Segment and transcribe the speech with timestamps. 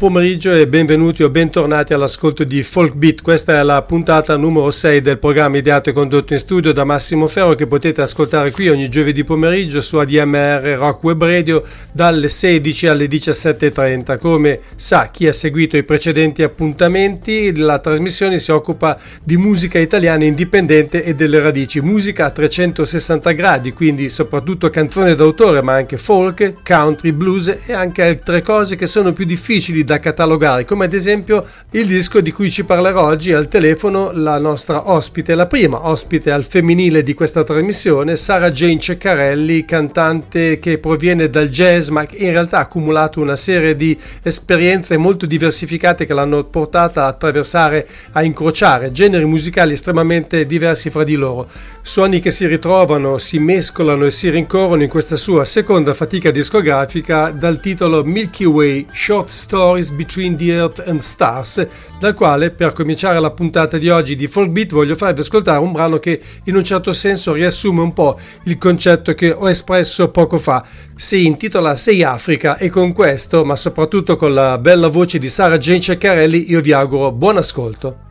[0.00, 3.20] Pomeriggio e benvenuti o bentornati all'ascolto di Folk Beat.
[3.20, 7.26] Questa è la puntata numero 6 del programma ideato e condotto in studio da Massimo
[7.26, 12.86] Ferro che potete ascoltare qui ogni giovedì pomeriggio su ADMR Rock Web Radio dalle 16
[12.86, 14.18] alle 17.30.
[14.18, 20.24] Come sa chi ha seguito i precedenti appuntamenti, la trasmissione si occupa di musica italiana
[20.24, 21.82] indipendente e delle radici.
[21.82, 28.02] Musica a 360 gradi, quindi soprattutto canzone d'autore, ma anche folk, country, blues e anche
[28.02, 32.48] altre cose che sono più difficili da catalogare, come ad esempio il disco di cui
[32.48, 37.42] ci parlerà oggi al telefono la nostra ospite, la prima ospite al femminile di questa
[37.42, 43.20] trasmissione, Sara Jane Ceccarelli, cantante che proviene dal jazz ma che in realtà ha accumulato
[43.20, 49.72] una serie di esperienze molto diversificate che l'hanno portata a attraversare, a incrociare generi musicali
[49.72, 51.48] estremamente diversi fra di loro.
[51.82, 57.30] Suoni che si ritrovano, si mescolano e si rincorrono in questa sua seconda fatica discografica
[57.30, 61.66] dal titolo Milky Way Short Story Stories Between the Earth and Stars,
[61.98, 65.72] dal quale per cominciare la puntata di oggi di Folk Beat voglio farvi ascoltare un
[65.72, 70.38] brano che in un certo senso riassume un po' il concetto che ho espresso poco
[70.38, 70.64] fa.
[70.96, 75.58] Si intitola Sei Africa e con questo, ma soprattutto con la bella voce di Sara
[75.58, 78.08] Jane Ceccarelli, io vi auguro buon ascolto.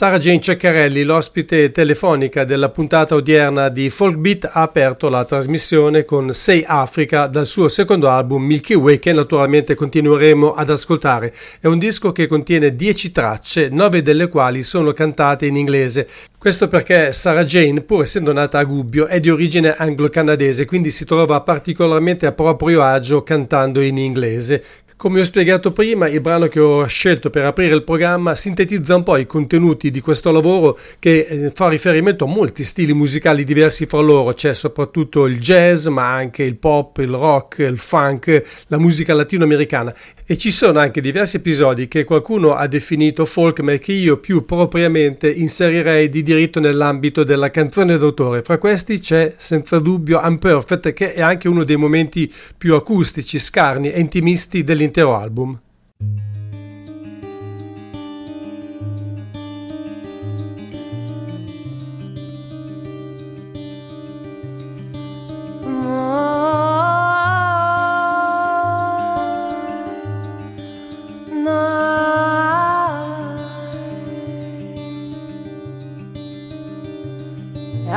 [0.00, 6.06] Sara Jane Ceccarelli, l'ospite telefonica della puntata odierna di Folk Beat, ha aperto la trasmissione
[6.06, 11.34] con Say Africa dal suo secondo album Milky Way che naturalmente continueremo ad ascoltare.
[11.60, 16.08] È un disco che contiene 10 tracce, 9 delle quali sono cantate in inglese.
[16.38, 21.04] Questo perché Sarah Jane, pur essendo nata a Gubbio, è di origine anglo-canadese, quindi si
[21.04, 24.64] trova particolarmente a proprio agio cantando in inglese.
[25.00, 29.02] Come ho spiegato prima, il brano che ho scelto per aprire il programma sintetizza un
[29.02, 33.86] po' i contenuti di questo lavoro che eh, fa riferimento a molti stili musicali diversi
[33.86, 38.76] fra loro, c'è soprattutto il jazz, ma anche il pop, il rock, il funk, la
[38.76, 39.94] musica latinoamericana
[40.30, 44.44] e ci sono anche diversi episodi che qualcuno ha definito folk ma che io più
[44.44, 48.42] propriamente inserirei di diritto nell'ambito della canzone d'autore.
[48.42, 53.90] Fra questi c'è senza dubbio Unperfect che è anche uno dei momenti più acustici, scarni
[53.90, 55.58] e intimisti dell'intero album.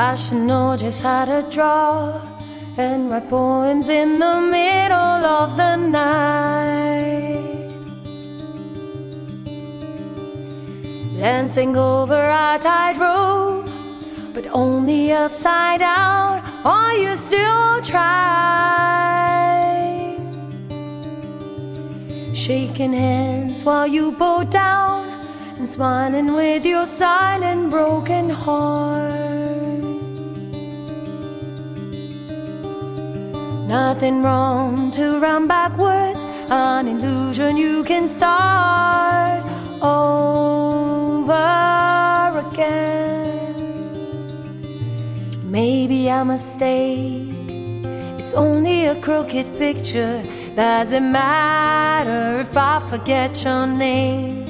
[0.05, 2.19] I should know just how to draw
[2.75, 7.39] and write poems in the middle of the night.
[11.17, 13.69] Dancing over a tightrope,
[14.33, 16.41] but only upside down.
[16.65, 18.03] Are you still trying?
[22.33, 25.07] Shaking hands while you bow down
[25.57, 29.32] and smiling with your silent broken heart.
[33.73, 39.43] Nothing wrong to run backwards, an illusion you can start
[39.81, 41.33] over
[42.45, 43.55] again.
[45.43, 47.33] Maybe a mistake,
[48.19, 50.21] it's only a crooked picture.
[50.55, 54.45] Doesn't matter if I forget your name.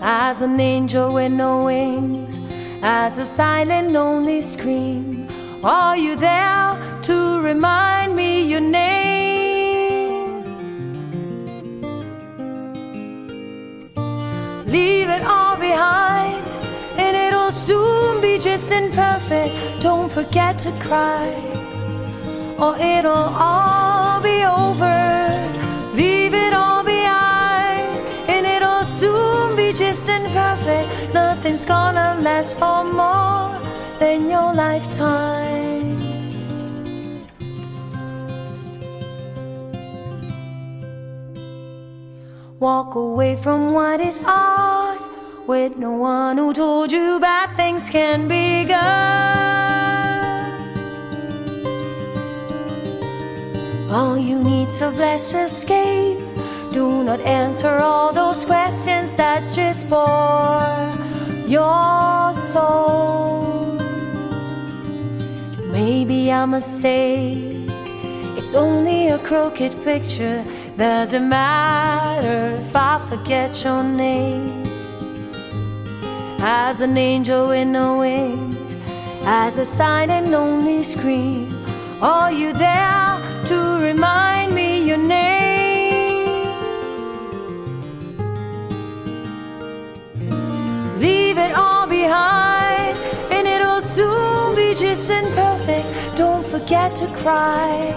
[0.00, 2.38] As an angel with no wings,
[2.80, 5.28] as a silent, lonely scream.
[5.62, 10.44] Are you there to remind me your name?
[14.66, 16.44] Leave it all behind,
[16.96, 19.52] and it'll soon be just imperfect.
[19.80, 21.28] Don't forget to cry,
[22.58, 24.98] or it'll all be over.
[25.94, 31.12] Leave it all behind, and it'll soon be just imperfect.
[31.12, 33.50] Nothing's gonna last for more
[33.98, 35.81] than your lifetime.
[42.62, 45.00] Walk away from what is odd
[45.48, 48.76] with no one who told you bad things can be good.
[53.90, 56.20] All you need need's a blessed escape.
[56.72, 60.86] Do not answer all those questions that just bore
[61.48, 63.74] your soul.
[65.72, 67.68] Maybe I'm a mistake.
[68.38, 70.44] It's only a crooked picture.
[70.82, 74.66] Doesn't matter if I forget your name.
[76.40, 78.74] As an angel with no wings,
[79.22, 81.54] as a sign and lonely scream.
[82.02, 86.48] Are you there to remind me your name?
[90.98, 92.98] Leave it all behind,
[93.30, 95.86] and it'll soon be just imperfect.
[96.16, 97.94] Don't forget to cry,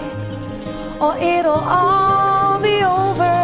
[1.00, 3.36] or it'll all be over.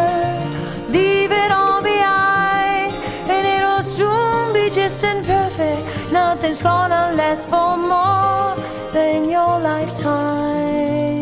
[0.88, 2.92] Leave it all behind,
[3.28, 6.12] and it'll soon be just imperfect.
[6.12, 8.56] Nothing's gonna last for more
[8.92, 11.21] than your lifetime.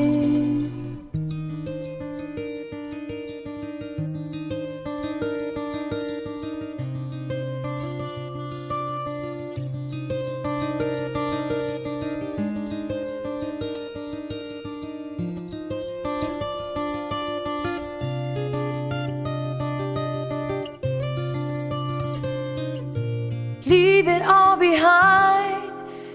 [23.71, 25.71] Leave it all behind,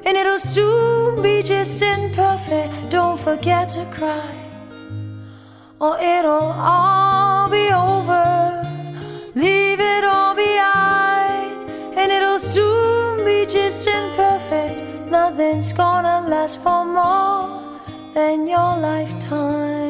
[0.06, 2.90] and it'll soon be just imperfect.
[2.90, 4.36] Don't forget to cry,
[5.80, 8.26] or it'll all be over.
[9.36, 15.10] Leave it all behind, and it'll soon be just imperfect.
[15.10, 17.80] Nothing's gonna last for more
[18.14, 19.85] than your lifetime.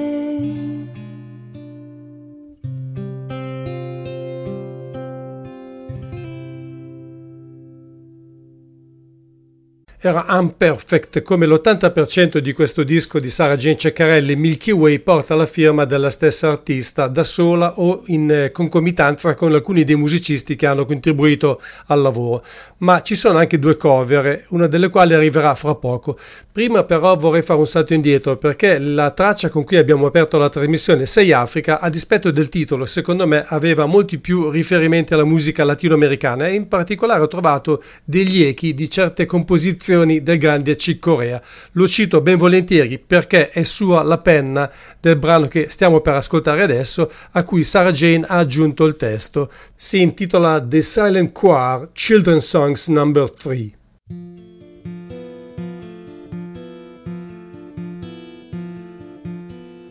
[10.08, 15.48] Era Unperfect, come l'80% di questo disco di Sara Jane Ceccarelli, Milky Way porta la
[15.48, 20.86] firma della stessa artista, da sola o in concomitanza con alcuni dei musicisti che hanno
[20.86, 22.44] contribuito al lavoro.
[22.80, 26.20] Ma ci sono anche due cover, una delle quali arriverà fra poco.
[26.52, 30.50] Prima però vorrei fare un salto indietro perché la traccia con cui abbiamo aperto la
[30.50, 35.64] trasmissione Sei Africa, a dispetto del titolo, secondo me aveva molti più riferimenti alla musica
[35.64, 41.00] latinoamericana e in particolare ho trovato degli echi di certe composizioni creazioni del grande Chick
[41.00, 41.42] Corea.
[41.74, 46.64] Lo cito ben volentieri perché è sua la penna del brano che stiamo per ascoltare
[46.64, 49.50] adesso, a cui Sarah Jane ha aggiunto il testo.
[49.76, 53.04] Si intitola The Silent Choir Children's Songs No.
[53.12, 53.74] 3.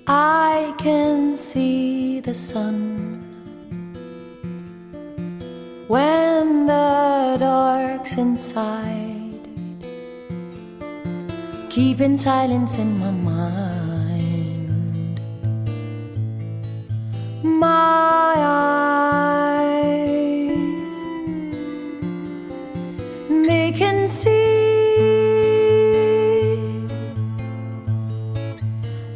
[0.07, 3.23] I can see the sun
[5.89, 9.14] when the dark's inside.
[11.75, 15.21] Keeping silence in my mind.
[17.43, 18.35] My
[19.59, 20.55] eyes,
[23.49, 24.31] they can see.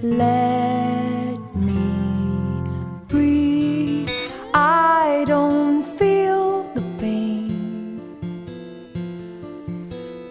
[0.03, 1.87] Let me
[3.07, 4.11] breathe.
[4.53, 8.01] I don't feel the pain.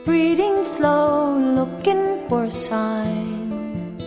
[0.03, 1.56] Breathing slow, looking
[2.29, 3.97] for a sign.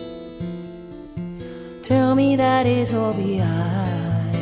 [1.81, 4.35] Tell me that is all behind.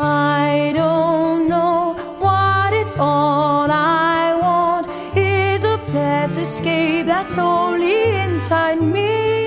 [0.00, 4.86] I don't know what it's all I want
[5.16, 9.45] is a blessed escape that's only inside me.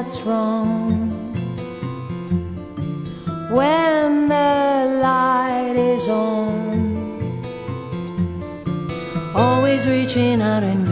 [0.00, 1.10] What's wrong
[3.52, 7.44] when the light is on.
[9.34, 10.89] Always reaching out in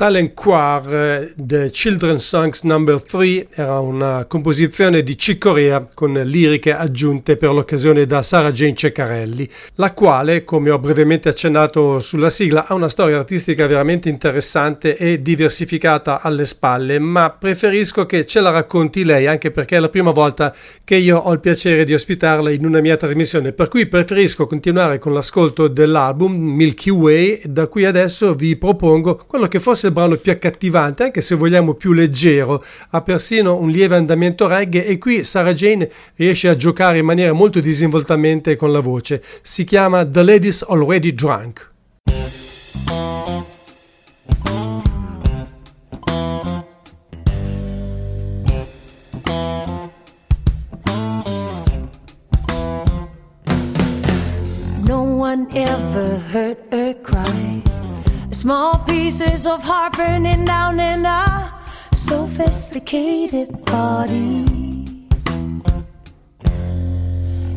[0.00, 2.82] Silent Choir, eh, The Children's Songs No.
[2.82, 8.72] 3, era una composizione di Chick Corea con liriche aggiunte per l'occasione da Sarah Jane
[8.72, 14.96] Ceccarelli, la quale, come ho brevemente accennato sulla sigla, ha una storia artistica veramente interessante
[14.96, 19.90] e diversificata alle spalle, ma preferisco che ce la racconti lei, anche perché è la
[19.90, 23.84] prima volta che io ho il piacere di ospitarla in una mia trasmissione, per cui
[23.84, 29.88] preferisco continuare con l'ascolto dell'album Milky Way, da cui adesso vi propongo quello che forse
[29.88, 34.46] è il brano più accattivante, anche se vogliamo più leggero, ha persino un lieve andamento
[34.46, 39.22] reggae e qui Sarah Jane riesce a giocare in maniera molto disinvoltamente con la voce.
[39.42, 41.68] Si chiama The Ladies Already Drunk.
[54.86, 57.49] No one ever heard her cry.
[58.40, 61.52] Small pieces of heart burning down in a
[61.92, 64.46] sophisticated body.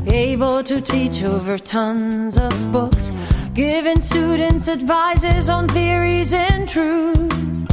[0.06, 3.14] able to teach over tons of books,
[3.54, 7.66] giving students advices on theories and truth.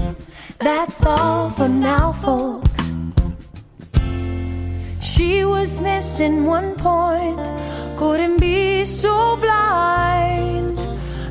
[0.61, 2.70] That's all for now, folks.
[5.01, 7.40] She was missing one point,
[7.99, 10.77] couldn't be so blind.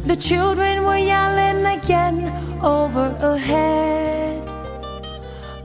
[0.04, 1.49] The children were yelling
[1.90, 2.20] again
[2.64, 4.46] over ahead.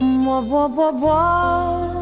[0.00, 1.92] Wah, wah, wah, wah.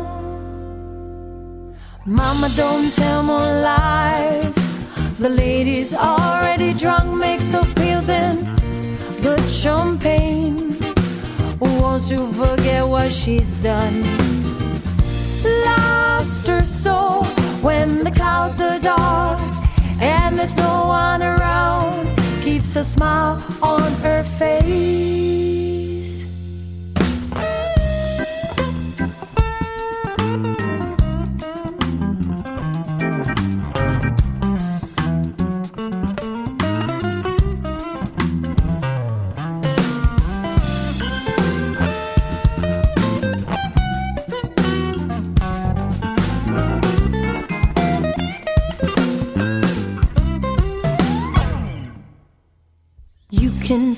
[2.06, 4.54] Mama, don't tell more lies.
[5.18, 8.38] The lady's already drunk, mix of pills and
[9.22, 10.76] good champagne.
[11.58, 14.04] Wants to forget what she's done.
[15.66, 17.24] Lost her soul
[17.66, 19.40] when the clouds are dark
[20.00, 22.11] and there's no one around.
[22.62, 25.31] Keeps a smile on her face.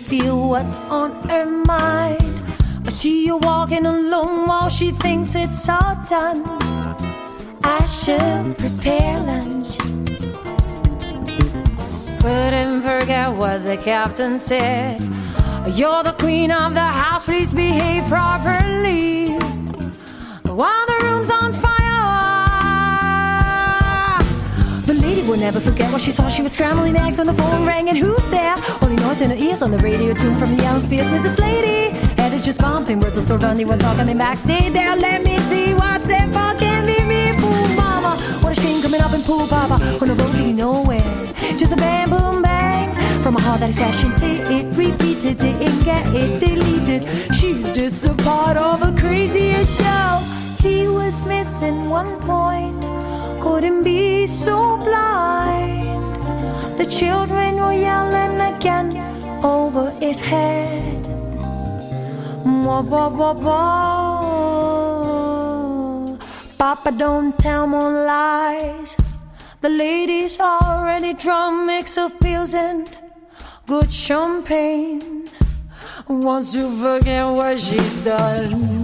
[0.05, 2.21] Feel what's on her mind.
[2.87, 6.45] I see you walking alone while she thinks it's all done.
[7.63, 9.79] I should prepare lunch.
[12.21, 15.03] Couldn't forget what the captain said.
[15.73, 19.29] You're the queen of the house, please behave properly.
[20.61, 21.64] While the room's on fire.
[25.35, 26.29] Will never forget what she saw.
[26.29, 28.55] She was scrambling eggs when the phone rang, and who's there?
[28.81, 31.09] Only noise in her ears on the radio tune from the Spears.
[31.11, 31.41] Mrs.
[31.41, 33.01] Lady, head is just bumping.
[33.01, 33.65] Words are so runny.
[33.65, 34.39] What's all coming back?
[34.39, 38.17] Stay there, let me see what's it fucking me, me, boom, mama.
[38.43, 39.75] What a scream coming up in pool, papa.
[40.01, 41.01] On the road leading nowhere.
[41.59, 42.95] Just a bam, boom, bang.
[43.23, 47.03] From a heart that is crashing, see it repeated, didn't get it deleted.
[47.35, 50.23] She's just a part of a crazier show.
[50.61, 52.94] He was missing one point
[53.45, 56.15] couldn't be so blind.
[56.79, 58.89] The children were yelling again
[59.45, 61.05] over his head.
[66.59, 68.97] Papa, don't tell more lies.
[69.61, 72.89] The ladies already drunk, mix of pills and
[73.67, 75.27] good champagne.
[76.09, 78.84] Wants to forget what she's done.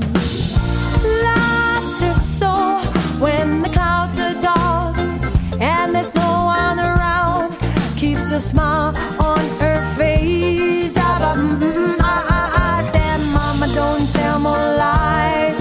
[5.94, 7.56] There's no one around.
[7.96, 10.96] Keeps a smile on her face.
[10.96, 12.82] Ah, bah, mm, mm, ah, ah, ah.
[12.92, 15.58] Said, Mama, don't tell more lies.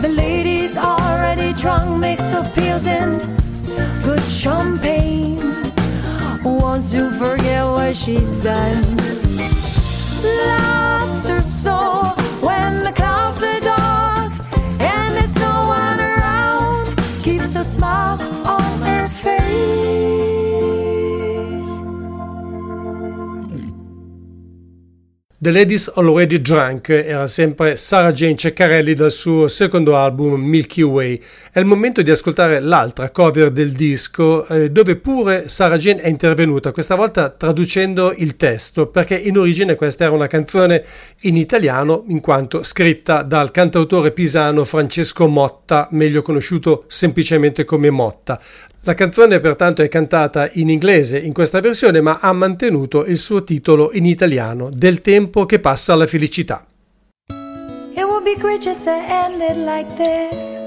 [0.00, 3.20] The lady's already drunk, mix of pills and
[4.02, 5.38] good champagne.
[6.44, 8.82] Wants to forget what she's done.
[10.22, 12.11] Lost her soul
[25.42, 31.20] The Ladies Already Drunk era sempre Sarah Jane Ceccarelli dal suo secondo album Milky Way.
[31.50, 36.06] È il momento di ascoltare l'altra cover del disco eh, dove pure Sarah Jane è
[36.06, 40.84] intervenuta, questa volta traducendo il testo, perché in origine questa era una canzone
[41.22, 48.40] in italiano in quanto scritta dal cantautore pisano Francesco Motta, meglio conosciuto semplicemente come Motta.
[48.84, 53.44] La canzone pertanto è cantata in inglese in questa versione ma ha mantenuto il suo
[53.44, 56.66] titolo in italiano, Del tempo che passa alla felicità.
[57.94, 60.58] It would be great just to end it like this.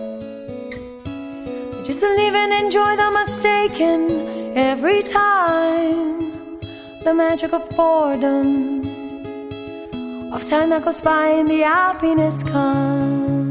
[1.84, 4.08] Just to live and enjoy the mistaken
[4.56, 6.32] every time.
[7.04, 8.80] The magic of boredom,
[10.32, 13.45] of time that goes by and the happiness comes.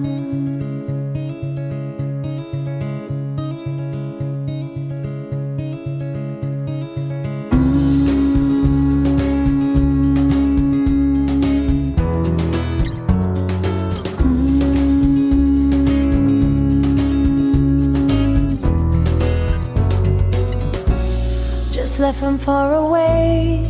[22.04, 23.64] Left from far away,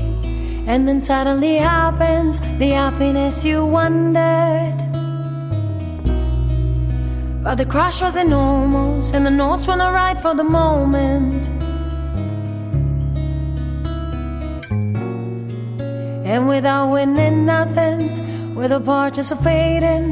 [0.66, 4.75] and then suddenly happens the happiness you wondered.
[7.44, 11.47] But the crush was enormous, and the notes were not right for the moment.
[16.27, 20.09] And without winning nothing, with the parties fading,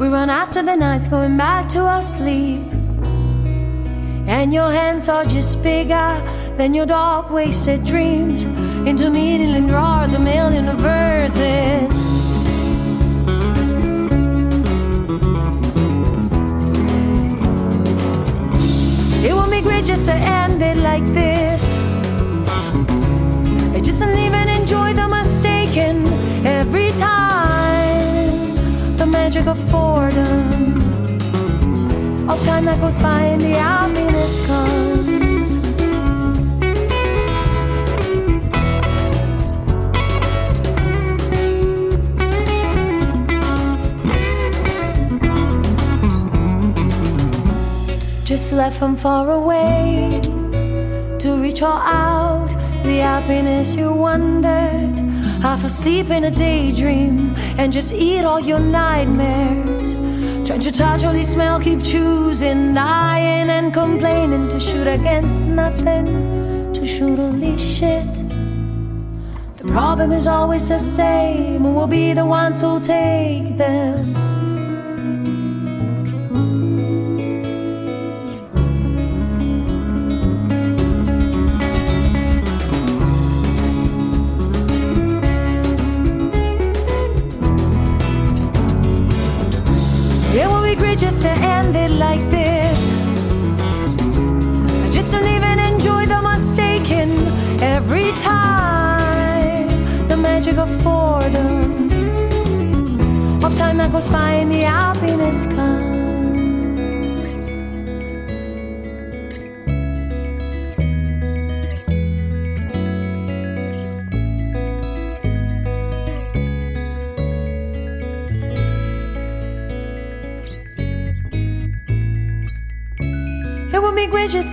[0.00, 2.71] we run after the nights going back to our sleep.
[4.32, 6.10] And your hands are just bigger
[6.56, 8.44] than your dark, wasted dreams.
[8.88, 12.06] Into meaningless drawers, a million of verses.
[19.22, 21.62] It would be great just to end it like this.
[23.76, 26.06] I just don't even enjoy the mistaken
[26.46, 28.56] every time.
[28.96, 30.81] The magic of boredom,
[32.32, 35.52] of time that goes by and the happiness comes.
[48.24, 50.20] Just left from far away
[51.18, 52.48] to reach all out
[52.82, 54.94] the happiness you wanted.
[55.42, 60.11] Half asleep in a daydream and just eat all your nightmares.
[60.44, 66.86] Trying to touch only smell, keep choosing, lying and complaining to shoot against nothing, to
[66.86, 68.12] shoot only shit.
[69.58, 74.21] The problem is always the same, we'll be the ones who'll take them.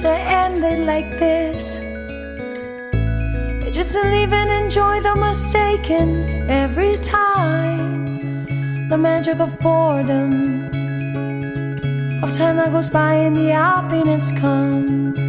[0.01, 1.79] Be great just to end it like this.
[3.73, 8.87] Just to leave and enjoy the mistaken every time.
[8.89, 10.65] The magic of boredom,
[12.23, 15.19] of time that goes by and the happiness comes.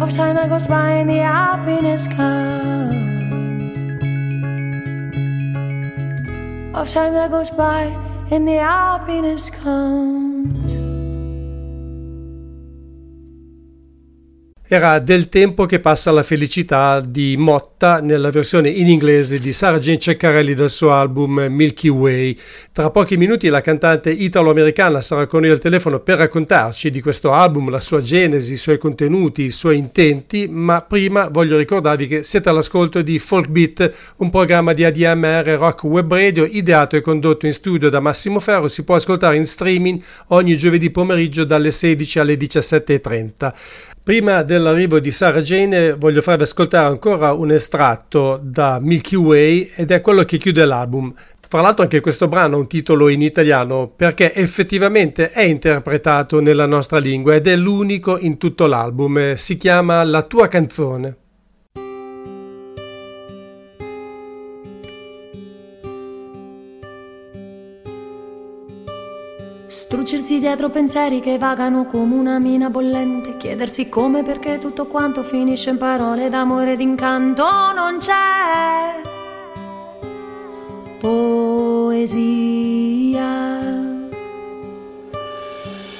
[0.00, 3.08] Of time that goes by and the happiness comes.
[6.74, 7.96] Of time that goes by
[8.30, 10.17] and the happiness comes.
[14.70, 19.78] Era Del tempo che passa la felicità di Motta nella versione in inglese di Sara
[19.78, 22.36] Jane Ceccarelli del suo album Milky Way.
[22.70, 27.32] Tra pochi minuti la cantante italo-americana sarà con noi al telefono per raccontarci di questo
[27.32, 32.22] album, la sua genesi, i suoi contenuti, i suoi intenti, ma prima voglio ricordarvi che
[32.22, 37.46] siete all'ascolto di Folk Beat, un programma di ADMR Rock Web Radio ideato e condotto
[37.46, 42.18] in studio da Massimo Ferro, si può ascoltare in streaming ogni giovedì pomeriggio dalle 16
[42.18, 43.96] alle 17.30.
[44.08, 49.90] Prima dell'arrivo di Sarah Jane voglio farvi ascoltare ancora un estratto da Milky Way ed
[49.90, 51.12] è quello che chiude l'album.
[51.46, 56.64] Fra l'altro anche questo brano ha un titolo in italiano perché effettivamente è interpretato nella
[56.64, 59.34] nostra lingua ed è l'unico in tutto l'album.
[59.34, 61.16] Si chiama La tua canzone.
[69.90, 75.70] Struggersi dietro pensieri che vagano come una mina bollente, chiedersi come perché tutto quanto finisce
[75.70, 79.00] in parole d'amore ed incanto non c'è
[81.00, 82.26] poesia.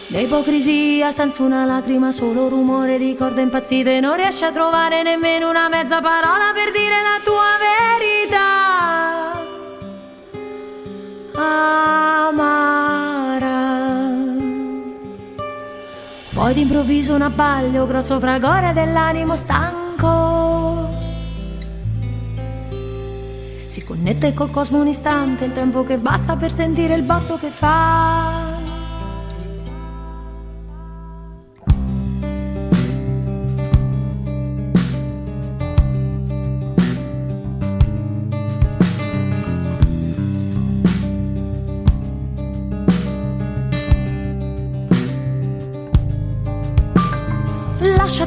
[0.09, 5.48] Né ipocrisia senza una lacrima, solo rumore di corde impazzite, non riesci a trovare nemmeno
[5.48, 8.18] una mezza parola per dire la tua verità
[16.49, 20.89] Poi d'improvviso un abbaglio, grosso fragore dell'animo stanco.
[23.67, 27.51] Si connette col cosmo un istante, il tempo che basta per sentire il botto che
[27.51, 28.58] fa.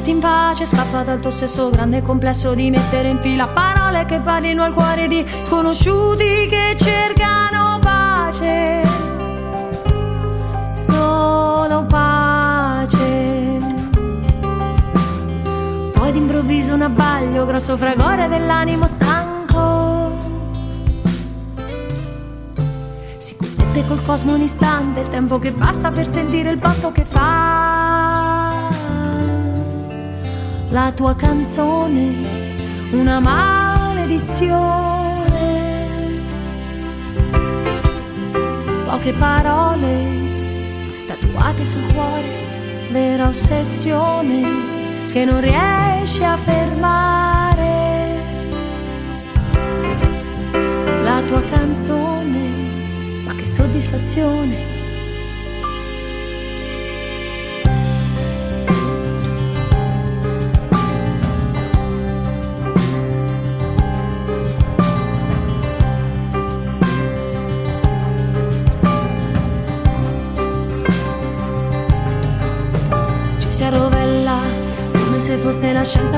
[0.02, 4.18] Lasciati in pace, scappa dal tuo stesso grande complesso di mettere in fila parole che
[4.18, 8.82] parlino al cuore di sconosciuti che cercano pace.
[10.72, 13.60] Solo pace.
[15.92, 20.18] Poi d'improvviso un abbaglio, grosso fragore dell'animo stanco.
[23.18, 27.01] Si connette col cosmo un istante, il tempo che passa per sentire il botto che
[30.72, 34.40] La tua canzone, una maledizione.
[38.86, 44.40] Poche parole tatuate sul cuore, vera ossessione
[45.12, 47.70] che non riesci a fermare.
[51.02, 52.52] La tua canzone
[53.36, 54.71] che soddisfazione.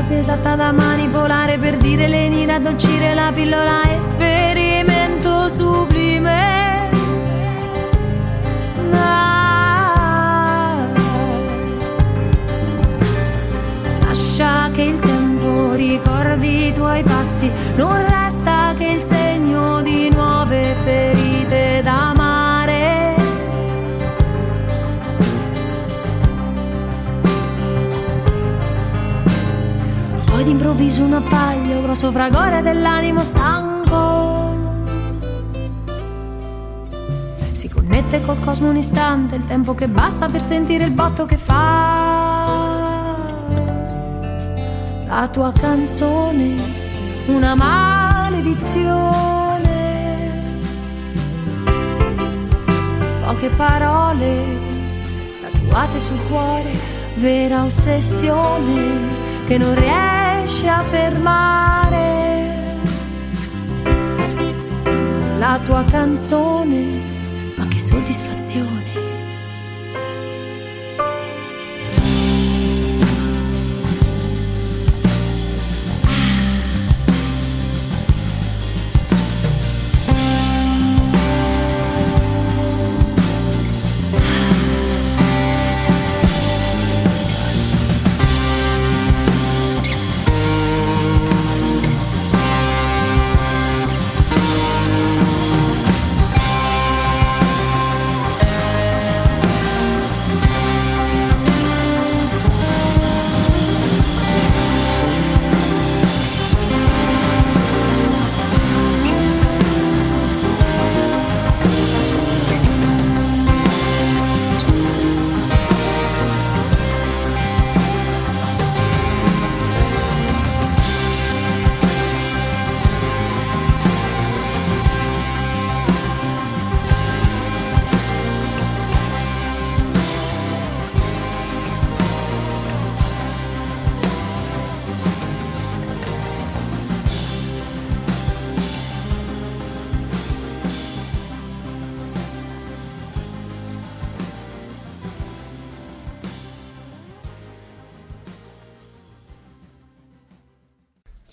[0.07, 6.91] Più esatta da manipolare per dire leni, raddolcire la pillola, esperimento sublime.
[14.01, 20.75] Lascia che il tempo ricordi i tuoi passi, non resta che il segno di nuove
[20.83, 21.24] ferite
[30.75, 34.73] D'improvviso un appaglio, grosso fragore dell'animo stanco.
[37.53, 41.37] Si connette col cosmo un istante, il tempo che basta per sentire il botto che
[41.37, 42.49] fa.
[45.07, 46.57] La tua canzone,
[47.27, 48.83] una maledizione.
[53.25, 54.59] Poche parole
[55.41, 56.77] tatuate sul cuore,
[57.15, 60.24] vera ossessione che non riesci
[60.69, 61.93] a fermare.
[65.39, 67.13] La tua canzone
[67.69, 68.84] che soddisfazione.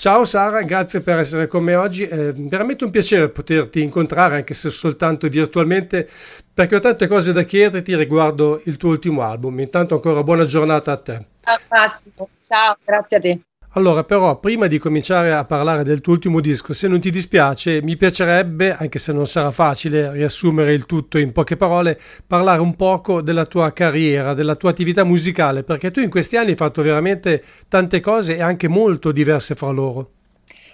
[0.02, 2.06] Ciao Sara, grazie per essere con me oggi.
[2.06, 6.10] È veramente un piacere poterti incontrare, anche se soltanto virtualmente,
[6.52, 9.60] perché ho tante cose da chiederti riguardo il tuo ultimo album.
[9.60, 11.26] Intanto ancora buona giornata a te.
[11.42, 13.42] Ciao Massimo, ciao, grazie a te.
[13.74, 17.82] Allora, però, prima di cominciare a parlare del tuo ultimo disco, se non ti dispiace,
[17.82, 22.76] mi piacerebbe, anche se non sarà facile riassumere il tutto in poche parole, parlare un
[22.76, 26.82] poco della tua carriera, della tua attività musicale, perché tu in questi anni hai fatto
[26.82, 30.21] veramente tante cose e anche molto diverse fra loro.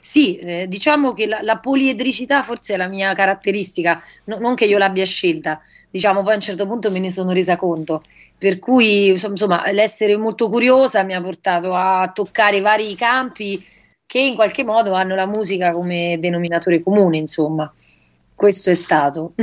[0.07, 4.63] Sì, eh, diciamo che la, la, poliedricità forse è la mia caratteristica, no, non che
[4.63, 8.01] io l'abbia scelta, diciamo poi a un certo punto me ne sono resa conto
[8.37, 13.61] per cui insomma l'essere molto curiosa mi ha portato a toccare vari campi
[14.05, 17.71] che in qualche modo hanno la musica come denominatore comune, insomma.
[18.33, 19.33] Questo è stato.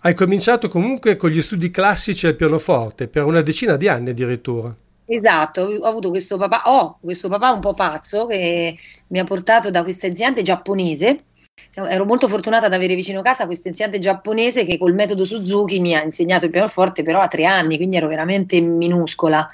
[0.00, 4.76] Hai cominciato comunque con gli studi classici al pianoforte per una decina di anni addirittura.
[5.06, 8.74] Esatto, ho avuto questo papà, oh, questo papà un po' pazzo che
[9.08, 11.16] mi ha portato da questa insegnante giapponese.
[11.74, 15.94] Ero molto fortunata ad avere vicino casa questo insegnante giapponese che col metodo Suzuki mi
[15.94, 19.46] ha insegnato il pianoforte però a tre anni, quindi ero veramente minuscola.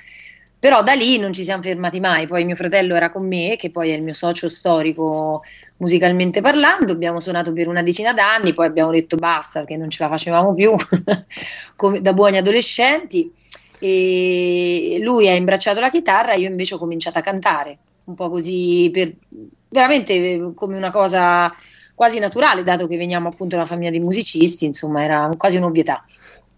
[0.59, 3.71] Però da lì non ci siamo fermati mai, poi mio fratello era con me, che
[3.71, 5.43] poi è il mio socio storico
[5.79, 10.03] musicalmente parlando, abbiamo suonato per una decina d'anni, poi abbiamo detto basta perché non ce
[10.03, 10.75] la facevamo più
[12.01, 13.33] da buoni adolescenti
[13.81, 18.91] e lui ha imbracciato la chitarra, io invece ho cominciato a cantare, un po' così
[18.93, 19.13] per
[19.69, 21.51] veramente come una cosa
[21.95, 26.05] quasi naturale, dato che veniamo appunto da una famiglia di musicisti, insomma era quasi un'ovvietà.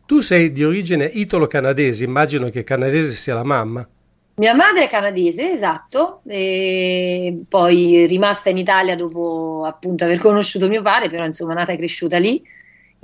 [0.06, 3.88] Tu sei di origine italo-canadese, immagino che canadese sia la mamma.
[4.34, 10.82] Mia madre è canadese, esatto, e poi rimasta in Italia dopo appunto aver conosciuto mio
[10.82, 12.42] padre, però insomma nata e cresciuta lì.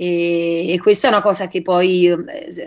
[0.01, 2.17] E, e, questa è una cosa che poi eh,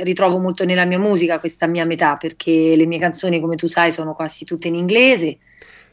[0.02, 3.90] ritrovo molto nella mia musica, questa mia metà, perché le mie canzoni, come tu sai,
[3.90, 5.38] sono quasi tutte in inglese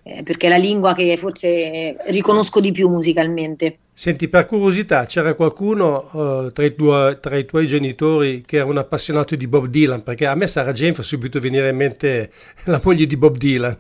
[0.04, 3.78] eh, perché è la lingua che forse riconosco di più musicalmente.
[3.94, 8.66] Senti, per curiosità, c'era qualcuno uh, tra, i tuoi, tra, i tuoi genitori che era
[8.66, 10.04] un appassionato di Bob Dylan?
[10.04, 12.32] Perché a me Sarah Jane fa subito venire in mente
[12.66, 13.78] la moglie di Bob Dylan.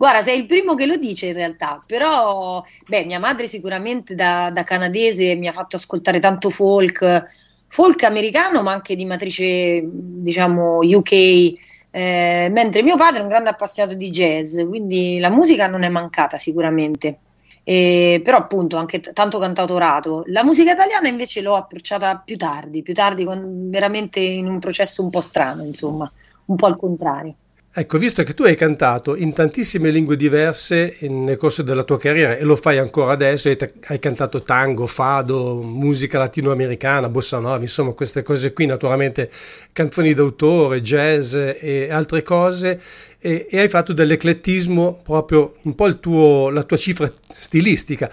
[0.00, 4.50] Guarda, sei il primo che lo dice in realtà, però beh, mia madre sicuramente da,
[4.50, 7.22] da canadese mi ha fatto ascoltare tanto folk,
[7.66, 13.50] folk americano ma anche di matrice diciamo UK, eh, mentre mio padre è un grande
[13.50, 17.18] appassionato di jazz, quindi la musica non è mancata sicuramente.
[17.62, 20.22] Eh, però appunto anche t- tanto cantautorato.
[20.28, 25.02] La musica italiana invece l'ho approcciata più tardi, più tardi con, veramente in un processo
[25.02, 26.10] un po' strano, insomma,
[26.46, 27.34] un po' al contrario.
[27.72, 32.36] Ecco, visto che tu hai cantato in tantissime lingue diverse nel corso della tua carriera
[32.36, 38.24] e lo fai ancora adesso, hai, cantato tango, fado, musica latinoamericana, bossa nova, insomma queste
[38.24, 39.30] cose qui, naturalmente
[39.70, 42.80] canzoni d'autore, jazz e altre cose,
[43.20, 48.10] e, e hai fatto dell'eclettismo proprio un po' tuo, la tua cifra stilistica.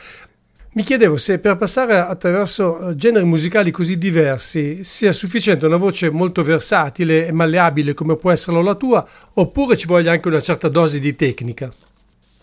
[0.78, 6.12] Mi chiedevo se per passare attraverso eh, generi musicali così diversi sia sufficiente una voce
[6.12, 10.70] molto versatile e malleabile come può essere la tua, oppure ci voglia anche una certa
[10.70, 11.74] dose di tecnica.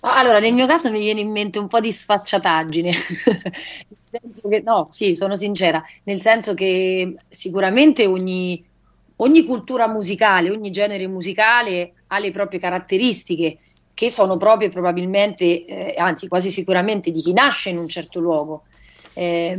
[0.01, 2.91] Allora, nel mio caso mi viene in mente un po' di sfacciataggine.
[4.11, 8.65] che, no, sì, sono sincera, nel senso che sicuramente ogni,
[9.15, 13.59] ogni cultura musicale, ogni genere musicale ha le proprie caratteristiche
[13.95, 18.65] che sono proprio probabilmente, eh, anzi quasi sicuramente di chi nasce in un certo luogo.
[19.15, 19.57] Eh,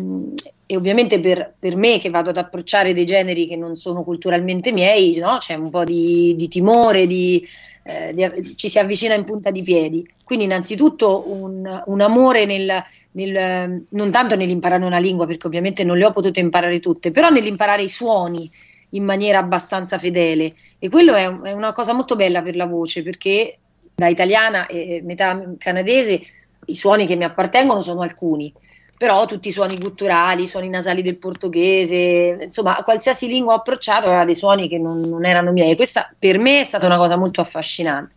[0.68, 4.72] e ovviamente per, per, me che vado ad approcciare dei generi che non sono culturalmente
[4.72, 5.38] miei, no?
[5.38, 7.46] c'è un po' di, di timore, di,
[7.84, 10.06] eh, di, ci si avvicina in punta di piedi.
[10.24, 15.98] Quindi innanzitutto un, un amore nel, nel, non tanto nell'imparare una lingua, perché ovviamente non
[15.98, 18.50] le ho potute imparare tutte, però nell'imparare i suoni
[18.90, 20.52] in maniera abbastanza fedele.
[20.80, 23.60] E quello è, è una cosa molto bella per la voce, perché
[23.96, 26.22] da italiana e metà canadese,
[26.66, 28.54] i suoni che mi appartengono sono alcuni,
[28.98, 34.08] però tutti i suoni culturali, i suoni nasali del portoghese, insomma, qualsiasi lingua ho approcciato
[34.08, 35.76] aveva dei suoni che non, non erano miei.
[35.76, 38.14] Questa per me è stata una cosa molto affascinante.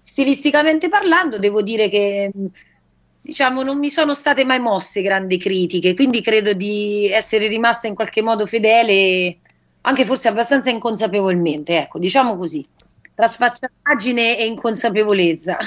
[0.00, 2.30] Stilisticamente parlando, devo dire che
[3.20, 7.96] diciamo non mi sono state mai mosse grandi critiche, quindi credo di essere rimasta in
[7.96, 9.38] qualche modo fedele,
[9.80, 12.64] anche forse abbastanza inconsapevolmente, ecco, diciamo così
[13.16, 15.56] tra sfacciataggine e inconsapevolezza.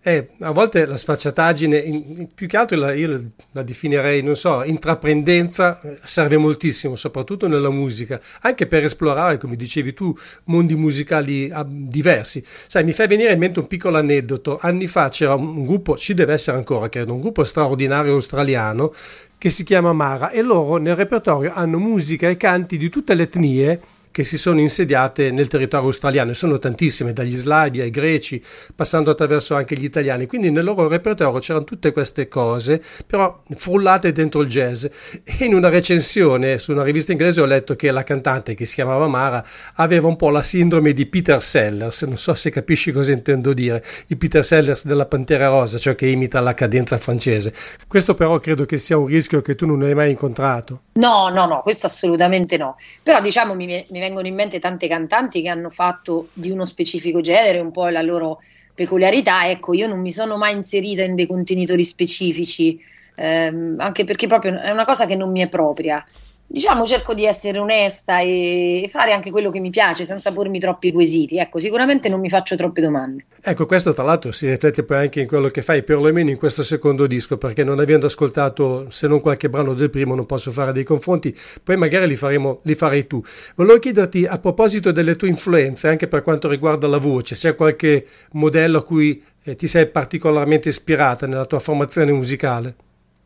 [0.00, 4.36] Eh, a volte la sfacciataggine, in, in, più che altro la, io la, definirei, non
[4.36, 10.76] so, intraprendenza, eh, serve moltissimo, soprattutto nella musica, anche per esplorare, come dicevi tu, mondi
[10.76, 12.42] musicali ah, diversi.
[12.68, 14.56] Sai, mi fai venire in mente un piccolo aneddoto.
[14.62, 18.94] Anni fa c'era un, un gruppo, ci deve essere ancora, credo, un gruppo straordinario australiano
[19.36, 23.24] che si chiama Mara e loro nel repertorio hanno musica e canti di tutte le
[23.24, 23.80] etnie
[24.10, 28.42] che si sono insediate nel territorio australiano e sono tantissime, dagli slavi ai greci,
[28.74, 30.26] passando attraverso anche gli italiani.
[30.26, 34.84] Quindi nel loro repertorio c'erano tutte queste cose, però frullate dentro il jazz.
[35.24, 38.74] E in una recensione su una rivista inglese ho letto che la cantante, che si
[38.74, 39.44] chiamava Mara,
[39.74, 42.02] aveva un po' la sindrome di Peter Sellers.
[42.02, 43.84] Non so se capisci cosa intendo dire.
[44.08, 47.52] Il Peter Sellers della Pantera Rosa, cioè che imita la cadenza francese.
[47.86, 50.82] Questo però credo che sia un rischio che tu non hai mai incontrato.
[50.94, 52.74] No, no, no, questo assolutamente no.
[53.02, 57.20] Però diciamo mi, mi vengono in mente tante cantanti che hanno fatto di uno specifico
[57.20, 58.38] genere un po' la loro
[58.74, 59.48] peculiarità.
[59.48, 62.80] Ecco, io non mi sono mai inserita in dei contenitori specifici,
[63.16, 66.04] ehm, anche perché proprio è una cosa che non mi è propria
[66.50, 70.90] diciamo cerco di essere onesta e fare anche quello che mi piace senza pormi troppi
[70.92, 71.38] quesiti.
[71.38, 73.26] Ecco, sicuramente non mi faccio troppe domande.
[73.42, 76.62] Ecco, questo tra l'altro si riflette poi anche in quello che fai, perlomeno in questo
[76.62, 80.72] secondo disco, perché non avendo ascoltato se non qualche brano del primo non posso fare
[80.72, 83.22] dei confronti, poi magari li, faremo, li farei tu.
[83.54, 87.54] Volevo chiederti a proposito delle tue influenze, anche per quanto riguarda la voce, se c'è
[87.54, 92.74] qualche modello a cui eh, ti sei particolarmente ispirata nella tua formazione musicale?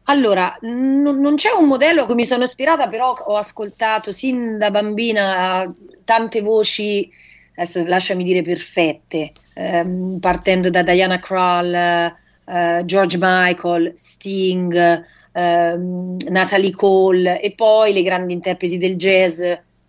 [0.06, 4.58] Allora, n- non c'è un modello a cui mi sono ispirata, però ho ascoltato sin
[4.58, 5.72] da bambina
[6.04, 7.08] tante voci,
[7.54, 16.72] adesso lasciami dire perfette, ehm, partendo da Diana Krall, eh, George Michael, Sting, ehm, Natalie
[16.72, 19.40] Cole e poi le grandi interpreti del jazz,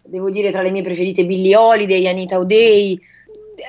[0.06, 3.00] devo dire tra le mie preferite Billie Holiday, Anita O'Day,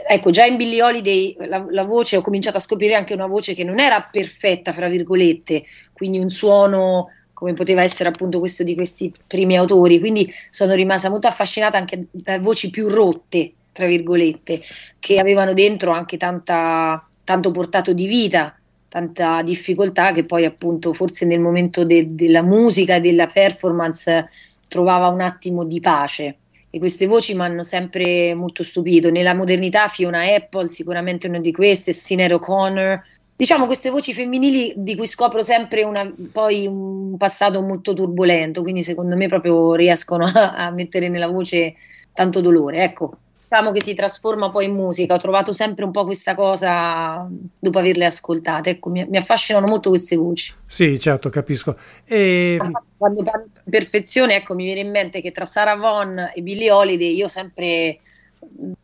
[0.07, 3.55] ecco, già in Billy Holiday la, la, voce, ho cominciato a scoprire anche una voce
[3.55, 8.74] che non era perfetta, fra virgolette, quindi un suono come poteva essere appunto questo di
[8.74, 14.62] questi primi autori, quindi sono rimasta molto affascinata anche da voci più rotte, tra virgolette,
[14.99, 18.57] che avevano dentro anche tanta, tanto portato di vita,
[18.89, 24.24] tanta difficoltà che poi appunto forse nel momento de, della musica e della performance
[24.68, 26.37] trovava un attimo di pace
[26.75, 29.09] e queste voci mi hanno sempre molto stupito.
[29.09, 33.01] Nella modernità Fiona Apple sicuramente una di queste, Sinead O'Connor,
[33.37, 38.83] diciamo queste voci femminili di cui scopro sempre una, poi un passato molto turbolento, quindi
[38.83, 41.75] secondo me proprio riescono a, a mettere nella voce
[42.12, 42.83] tanto dolore.
[42.83, 45.12] Ecco, diciamo che si trasforma poi in musica.
[45.12, 47.28] Ho trovato sempre un po' questa cosa
[47.61, 48.70] dopo averle ascoltate.
[48.70, 50.55] Ecco, mi, mi affascinano molto queste voci.
[50.64, 51.76] Sì, certo, capisco.
[52.07, 52.57] E...
[52.97, 56.70] Quando parlo di perfezione, ecco, mi viene in mente che tra Sarah Vaughan e Billie
[56.70, 57.99] Holiday io sempre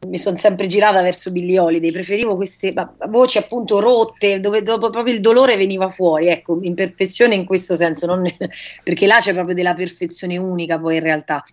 [0.07, 2.73] mi sono sempre girata verso Billie Holiday, preferivo queste
[3.09, 8.07] voci appunto rotte dove, dove proprio il dolore veniva fuori, ecco, imperfezione in questo senso,
[8.07, 8.23] non,
[8.83, 11.45] perché là c'è proprio della perfezione unica poi in realtà.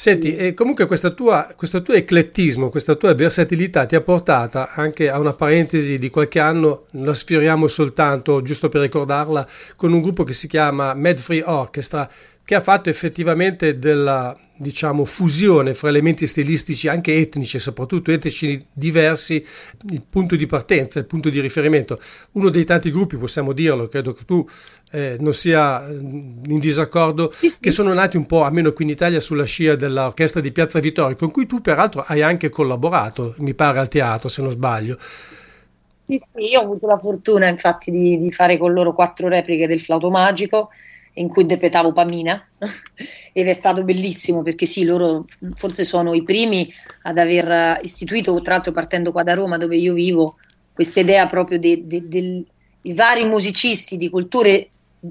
[0.00, 5.18] Senti, e comunque tua, questo tuo eclettismo, questa tua versatilità ti ha portata anche a
[5.18, 9.46] una parentesi di qualche anno, la sfioriamo soltanto, giusto per ricordarla,
[9.76, 12.10] con un gruppo che si chiama Mad Free Orchestra,
[12.50, 18.60] che ha fatto effettivamente della diciamo, fusione fra elementi stilistici anche etnici e soprattutto etnici
[18.72, 19.46] diversi,
[19.90, 22.00] il punto di partenza, il punto di riferimento.
[22.32, 24.44] Uno dei tanti gruppi, possiamo dirlo, credo che tu
[24.90, 27.60] eh, non sia mm, in disaccordo, sì, sì.
[27.60, 31.14] che sono nati un po', almeno qui in Italia, sulla scia dell'orchestra di Piazza Vittorio,
[31.14, 34.98] con cui tu peraltro hai anche collaborato, mi pare, al teatro, se non sbaglio.
[34.98, 39.68] Sì, sì, io ho avuto la fortuna infatti di, di fare con loro quattro repliche
[39.68, 40.70] del flauto magico
[41.14, 42.48] in cui interpretavo Pamina
[43.32, 48.54] ed è stato bellissimo perché sì, loro forse sono i primi ad aver istituito, tra
[48.54, 50.36] l'altro partendo qua da Roma dove io vivo,
[50.72, 52.44] questa idea proprio dei de, de,
[52.94, 54.70] vari musicisti di culture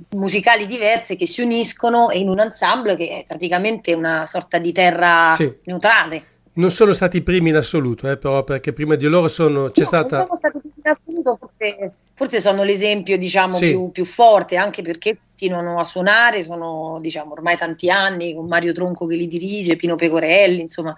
[0.09, 5.33] musicali diverse che si uniscono in un ensemble che è praticamente una sorta di terra
[5.35, 5.57] sì.
[5.63, 6.25] neutrale.
[6.53, 9.81] Non sono stati i primi in assoluto, eh, però, perché prima di loro sono, c'è
[9.81, 10.17] no, stata...
[10.17, 13.69] Non sono stati i primi in assoluto, forse, forse sono l'esempio diciamo, sì.
[13.69, 18.73] più, più, forte, anche perché continuano a suonare, sono diciamo, ormai tanti anni, con Mario
[18.73, 20.95] Tronco che li dirige, Pino Pecorelli, insomma.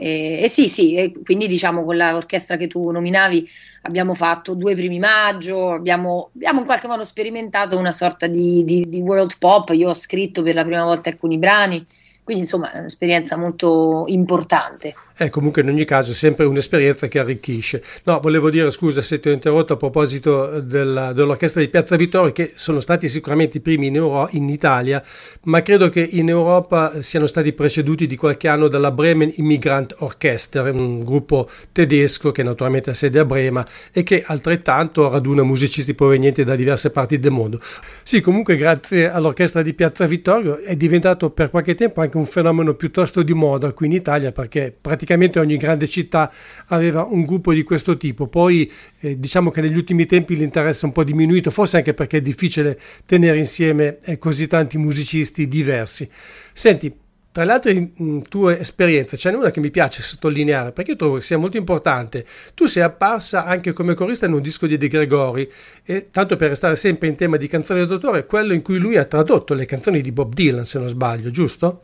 [0.00, 3.48] E, e sì, sì, e quindi diciamo con l'orchestra che tu nominavi
[3.82, 8.84] abbiamo fatto due primi maggio, abbiamo, abbiamo in qualche modo sperimentato una sorta di, di,
[8.88, 11.84] di world pop, io ho scritto per la prima volta alcuni brani
[12.28, 14.94] quindi insomma è un'esperienza molto importante.
[15.18, 17.82] È comunque in ogni caso sempre un'esperienza che arricchisce.
[18.04, 22.30] No, volevo dire scusa se ti ho interrotto a proposito della, dell'orchestra di Piazza Vittorio
[22.30, 25.02] che sono stati sicuramente i primi in, Euro, in, Italia,
[25.46, 30.70] ma credo che in Europa siano stati preceduti di qualche anno dalla Bremen Immigrant Orchestra,
[30.70, 36.44] un gruppo tedesco che naturalmente ha sede a Brema e che altrettanto raduna musicisti provenienti
[36.44, 37.60] da diverse parti del mondo.
[38.04, 42.74] Sì, comunque grazie all'orchestra di Piazza Vittorio è diventato per qualche tempo anche un fenomeno
[42.74, 46.32] piuttosto di moda qui in Italia perché praticamente ogni grande città
[46.66, 48.26] aveva un gruppo di questo tipo.
[48.26, 52.18] Poi eh, diciamo che negli ultimi tempi l'interesse è un po' diminuito, forse anche perché
[52.18, 56.08] è difficile tenere insieme eh, così tanti musicisti diversi.
[56.52, 56.92] Senti,
[57.30, 60.96] tra le altre mm, tue esperienze, ce n'è una che mi piace sottolineare perché io
[60.96, 62.24] trovo che sia molto importante.
[62.54, 65.48] Tu sei apparsa anche come corista in un disco di De Gregori,
[65.84, 69.04] e tanto per restare sempre in tema di canzoni d'autore, quello in cui lui ha
[69.04, 71.82] tradotto le canzoni di Bob Dylan, se non sbaglio, giusto?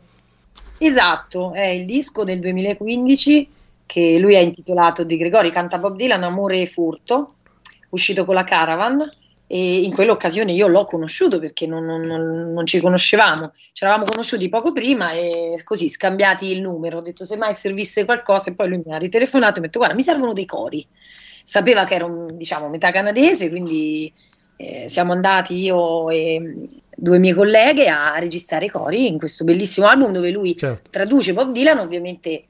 [0.77, 3.49] Esatto, è il disco del 2015
[3.85, 7.35] che lui ha intitolato Di Gregori canta Bob Dylan Amore e furto,
[7.89, 9.09] uscito con la Caravan.
[9.47, 14.49] E in quell'occasione io l'ho conosciuto perché non, non, non, ci conoscevamo, ci eravamo conosciuti
[14.49, 18.69] poco prima e così scambiati il numero, ho detto se mai servisse qualcosa e poi
[18.69, 20.83] lui mi ha ritelefonato e mi ha detto guarda mi servono dei cori,
[21.43, 24.11] sapeva che ero diciamo metà canadese quindi
[24.57, 29.87] eh, siamo andati io e due mie colleghe a registrare i cori in questo bellissimo
[29.87, 30.89] album dove lui certo.
[30.89, 32.45] traduce Bob Dylan ovviamente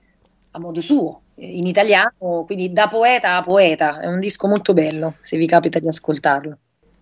[0.51, 3.99] a modo suo, in italiano, quindi da poeta a poeta.
[3.99, 6.57] È un disco molto bello, se vi capita di ascoltarlo.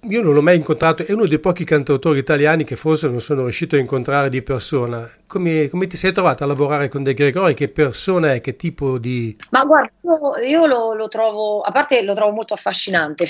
[0.09, 3.43] Io non l'ho mai incontrato, è uno dei pochi cantautori italiani che forse non sono
[3.43, 5.09] riuscito a incontrare di persona.
[5.25, 7.53] Come, come ti sei trovata a lavorare con De Gregori?
[7.53, 8.41] Che persona è?
[8.41, 9.37] Che tipo di...
[9.51, 9.91] Ma guarda,
[10.45, 13.27] io lo, lo trovo, a parte lo trovo molto affascinante,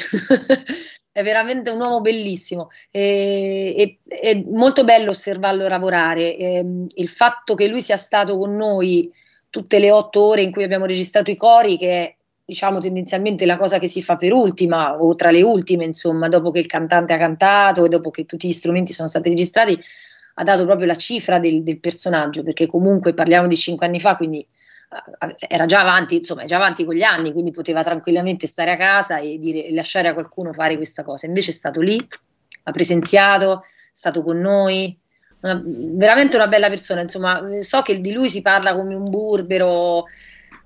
[1.13, 6.35] è veramente un uomo bellissimo e, e, è molto bello osservarlo lavorare.
[6.35, 9.09] E, ehm, il fatto che lui sia stato con noi
[9.49, 13.57] tutte le otto ore in cui abbiamo registrato i cori, che è diciamo tendenzialmente la
[13.57, 17.13] cosa che si fa per ultima o tra le ultime, insomma, dopo che il cantante
[17.13, 19.79] ha cantato e dopo che tutti gli strumenti sono stati registrati,
[20.35, 24.17] ha dato proprio la cifra del, del personaggio, perché comunque parliamo di cinque anni fa,
[24.17, 24.45] quindi
[25.47, 29.17] era già avanti, insomma, già avanti con gli anni, quindi poteva tranquillamente stare a casa
[29.17, 31.25] e dire, lasciare a qualcuno fare questa cosa.
[31.25, 31.99] Invece è stato lì,
[32.63, 34.97] ha presenziato, è stato con noi,
[35.41, 37.01] una, veramente una bella persona.
[37.01, 40.05] Insomma, so che di lui si parla come un burbero,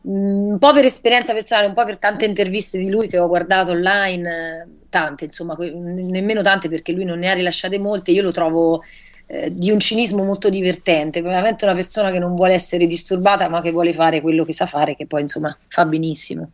[0.07, 3.28] mm, un po' per esperienza personale, un po' per tante interviste di lui che ho
[3.28, 8.11] guardato online, tante, insomma, nemmeno tante perché lui non ne ha rilasciate molte.
[8.11, 8.82] Io lo trovo
[9.28, 13.61] eh, di un cinismo molto divertente, veramente una persona che non vuole essere disturbata ma
[13.61, 16.51] che vuole fare quello che sa fare, che poi insomma fa benissimo.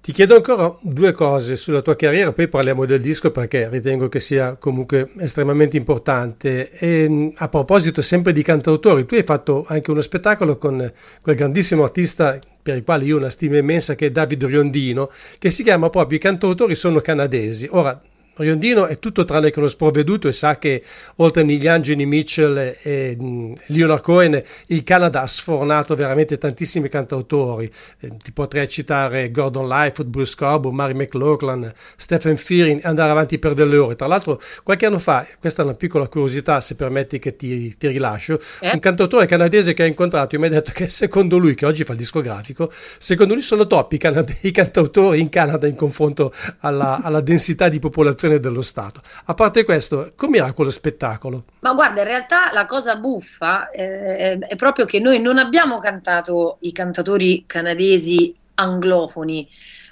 [0.00, 4.20] Ti chiedo ancora due cose sulla tua carriera, poi parliamo del disco perché ritengo che
[4.20, 6.70] sia comunque estremamente importante.
[6.70, 10.90] E, a proposito sempre di cantautori, tu hai fatto anche uno spettacolo con
[11.20, 15.10] quel grandissimo artista per il quale io ho una stima immensa che è David Riondino,
[15.38, 17.68] che si chiama proprio I cantautori sono canadesi.
[17.70, 18.00] Ora,
[18.38, 20.82] Riondino è tutto tranne che uno sprovveduto e sa che
[21.16, 26.88] oltre a Neil Young, Mitchell e, mm, Leonard Cohen il Canada ha sfornato veramente tantissimi
[26.88, 27.70] cantautori.
[28.00, 33.38] Eh, ti potrei citare Gordon Lightfoot, Bruce Cobb, Mary McLaughlin, Stephen Fearing e andare avanti
[33.38, 33.96] per delle ore.
[33.96, 37.88] Tra l'altro qualche anno fa, questa è una piccola curiosità se permetti che ti, ti
[37.88, 38.72] rilascio, eh?
[38.72, 41.92] un cantautore canadese che ha incontrato mi ha detto che secondo lui, che oggi fa
[41.92, 47.00] il discografico, secondo lui sono top i, canade- i cantautori in Canada in confronto alla,
[47.02, 49.00] alla densità di popolazione amministrazione dello Stato.
[49.24, 51.44] A parte questo, com'era quello spettacolo?
[51.60, 56.58] Ma guarda, in realtà la cosa buffa eh, è proprio che noi non abbiamo cantato
[56.60, 59.48] i cantatori canadesi anglofoni,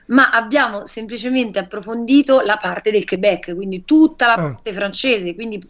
[0.07, 4.37] ma abbiamo semplicemente approfondito la parte del Quebec, quindi tutta la ah.
[4.37, 5.61] parte francese, quindi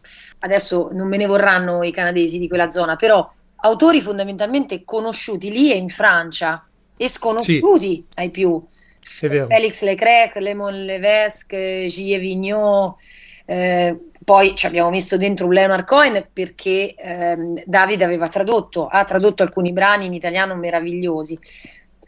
[0.40, 5.72] adesso non me ne vorranno i canadesi di quella zona, però autori fondamentalmente conosciuti lì
[5.72, 8.04] e in Francia e sconosciuti sì.
[8.14, 8.62] ai più.
[9.46, 12.98] Felix Leclerc, Lemon Levesque, Gilles Vignot,
[13.46, 19.04] eh, poi ci abbiamo messo dentro un Leonard Cohen perché ehm, Davide aveva tradotto, ha
[19.04, 21.38] tradotto alcuni brani in italiano meravigliosi.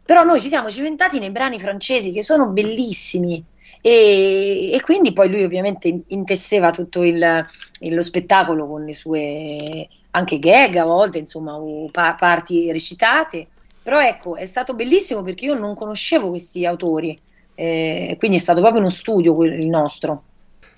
[0.05, 3.45] Però noi ci siamo cimentati nei brani francesi che sono bellissimi.
[3.81, 7.47] E, e quindi poi lui ovviamente intesseva tutto il,
[7.81, 13.49] lo spettacolo con le sue anche gag a volte, insomma, o pa- parti recitate.
[13.89, 17.19] Però ecco, è stato bellissimo perché io non conoscevo questi autori,
[17.55, 20.25] eh, quindi è stato proprio uno studio il nostro.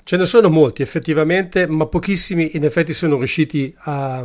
[0.05, 4.25] Ce ne sono molti effettivamente, ma pochissimi in effetti sono riusciti a,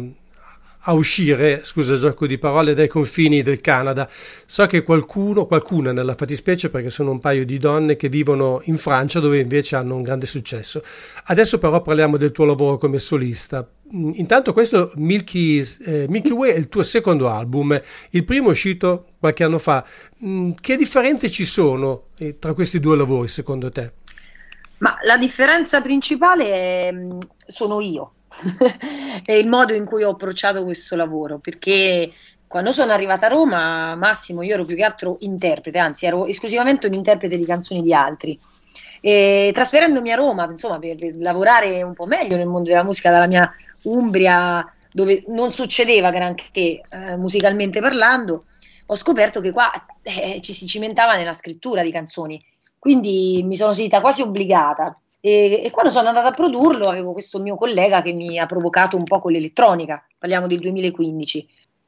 [0.81, 4.07] a uscire, scusa il gioco di parole, dai confini del Canada.
[4.45, 8.77] So che qualcuno, qualcuna nella fattispecie, perché sono un paio di donne che vivono in
[8.77, 10.83] Francia dove invece hanno un grande successo.
[11.23, 13.67] Adesso però parliamo del tuo lavoro come solista.
[13.93, 17.79] Mm, intanto questo Milky, eh, Milky Way è il tuo secondo album,
[18.11, 19.85] il primo è uscito qualche anno fa.
[20.25, 23.91] Mm, che differenze ci sono eh, tra questi due lavori secondo te?
[24.79, 28.13] Ma la differenza principale è, mm, sono io,
[29.23, 32.11] è il modo in cui ho approcciato questo lavoro, perché
[32.47, 36.87] quando sono arrivata a Roma, Massimo, io ero più che altro interprete, anzi ero esclusivamente
[36.87, 38.39] un interprete di canzoni di altri.
[39.05, 43.27] E trasferendomi a Roma, insomma, per, lavorare un po' meglio nel mondo della musica dalla
[43.27, 43.47] mia
[43.83, 48.45] Umbria, dove non succedeva granché eh, musicalmente parlando,
[48.83, 49.69] ho scoperto che qua
[50.01, 52.43] eh, ci si cimentava nella scrittura di canzoni.
[52.79, 57.39] Quindi mi sono sentita quasi obbligata e, e, quando sono andata a produrlo avevo questo
[57.39, 61.47] mio collega che mi ha provocato un po' con l'elettronica, parliamo del 2015.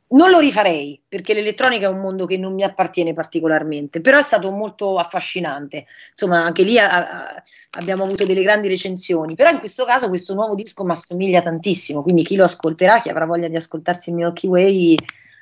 [0.09, 4.23] Non lo rifarei perché l'elettronica è un mondo che non mi appartiene particolarmente, però è
[4.23, 5.85] stato molto affascinante.
[6.11, 9.35] Insomma, anche lì a, a, abbiamo avuto delle grandi recensioni.
[9.35, 13.09] Però in questo caso questo nuovo disco mi assomiglia tantissimo, quindi chi lo ascolterà, chi
[13.09, 14.95] avrà voglia di ascoltarsi il Milky Way,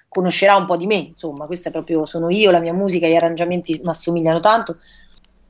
[0.08, 0.96] conoscerà un po' di me.
[0.96, 4.80] Insomma, questa è proprio sono io, la mia musica, gli arrangiamenti mi assomigliano tanto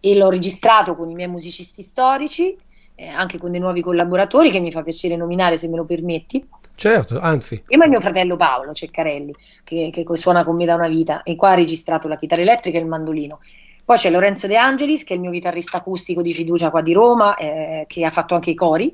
[0.01, 2.57] e l'ho registrato con i miei musicisti storici,
[2.95, 6.45] eh, anche con dei nuovi collaboratori che mi fa piacere nominare se me lo permetti.
[6.75, 7.63] Certo, anzi.
[7.65, 11.51] Prima mio fratello Paolo Ceccarelli, che, che suona con me da una vita e qua
[11.51, 13.39] ha registrato la chitarra elettrica e il mandolino.
[13.85, 16.91] Poi c'è Lorenzo De Angelis, che è il mio chitarrista acustico di fiducia qua di
[16.91, 18.93] Roma, eh, che ha fatto anche i cori.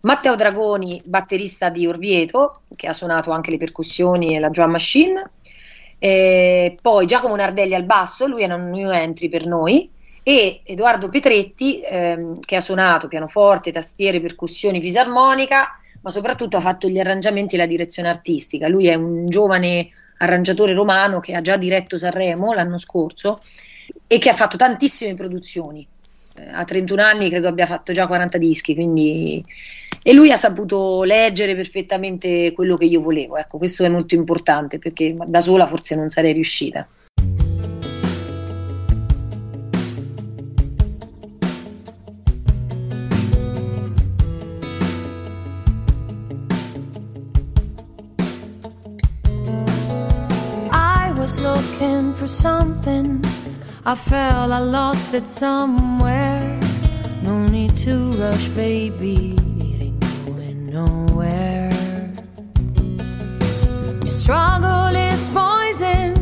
[0.00, 5.30] Matteo Dragoni, batterista di Orvieto, che ha suonato anche le percussioni e la drum machine.
[5.98, 9.90] E poi Giacomo Nardelli al basso, lui è un new entry per noi
[10.24, 16.88] e Edoardo Petretti ehm, che ha suonato pianoforte, tastiere, percussioni, fisarmonica, ma soprattutto ha fatto
[16.88, 18.68] gli arrangiamenti e la direzione artistica.
[18.68, 19.88] Lui è un giovane
[20.18, 23.40] arrangiatore romano che ha già diretto Sanremo l'anno scorso
[24.06, 25.86] e che ha fatto tantissime produzioni.
[26.34, 29.44] Eh, a 31 anni credo abbia fatto già 40 dischi, quindi
[30.04, 33.36] e lui ha saputo leggere perfettamente quello che io volevo.
[33.36, 36.86] Ecco, questo è molto importante perché da sola forse non sarei riuscita.
[51.62, 53.22] Looking for something.
[53.84, 56.60] I fell, I lost it somewhere.
[57.22, 59.36] No need to rush, baby.
[59.58, 61.70] It ain't going nowhere.
[64.00, 66.14] Your struggle is poison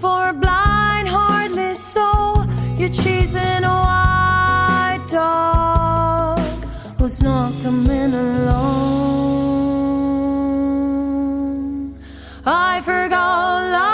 [0.00, 2.44] for a blind, heartless soul.
[2.78, 6.38] You're chasing a white dog
[6.98, 8.74] who's not coming along.
[12.46, 13.93] I forgot love.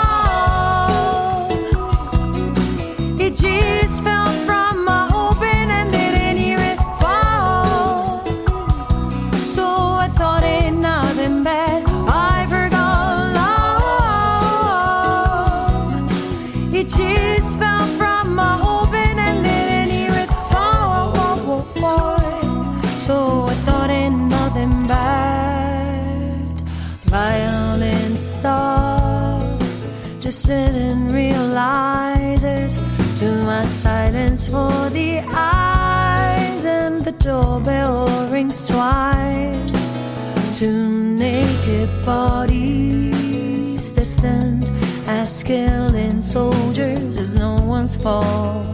[34.47, 40.57] For the eyes and the doorbell rings twice.
[40.57, 44.69] Two naked bodies descend
[45.07, 48.65] as skeleton soldiers is no one's fault.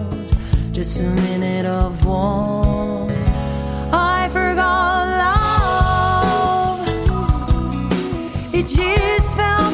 [0.71, 3.09] Just a minute of war.
[3.91, 6.87] I forgot love.
[8.53, 9.66] It just fell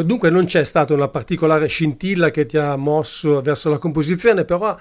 [0.00, 4.44] Ecco, dunque non c'è stata una particolare scintilla che ti ha mosso verso la composizione,
[4.44, 4.76] però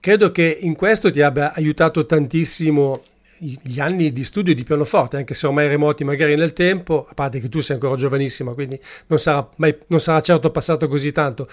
[0.00, 3.02] credo che in questo ti abbia aiutato tantissimo
[3.38, 7.40] gli anni di studio di pianoforte, anche se ormai remoti magari nel tempo, a parte
[7.40, 11.48] che tu sei ancora giovanissima, quindi non sarà, mai, non sarà certo passato così tanto,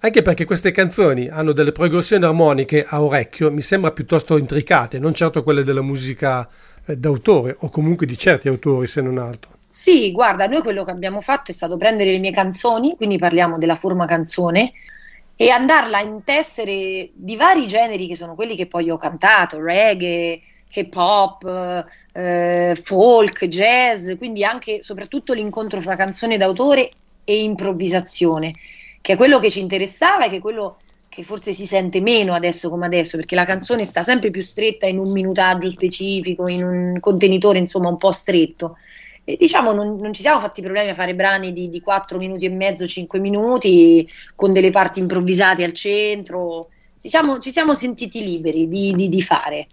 [0.00, 5.14] anche perché queste canzoni hanno delle progressioni armoniche a orecchio, mi sembra piuttosto intricate, non
[5.14, 6.48] certo quelle della musica
[6.86, 9.55] eh, d'autore o comunque di certi autori se non altro.
[9.78, 13.58] Sì, guarda, noi quello che abbiamo fatto è stato prendere le mie canzoni, quindi parliamo
[13.58, 14.72] della forma canzone,
[15.36, 20.40] e andarla a intessere di vari generi che sono quelli che poi ho cantato, reggae,
[20.72, 26.88] hip hop, eh, folk, jazz, quindi anche soprattutto l'incontro fra canzone d'autore
[27.24, 28.54] e improvvisazione,
[29.02, 32.32] che è quello che ci interessava e che è quello che forse si sente meno
[32.32, 36.64] adesso come adesso, perché la canzone sta sempre più stretta in un minutaggio specifico, in
[36.64, 38.74] un contenitore insomma un po' stretto.
[39.28, 42.44] E diciamo non, non ci siamo fatti problemi a fare brani di, di 4 minuti
[42.44, 48.22] e mezzo, 5 minuti, con delle parti improvvisate al centro, ci siamo, ci siamo sentiti
[48.22, 49.66] liberi di, di, di fare.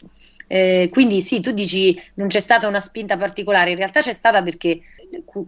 [0.47, 4.41] Eh, quindi sì, tu dici non c'è stata una spinta particolare, in realtà c'è stata
[4.41, 4.79] perché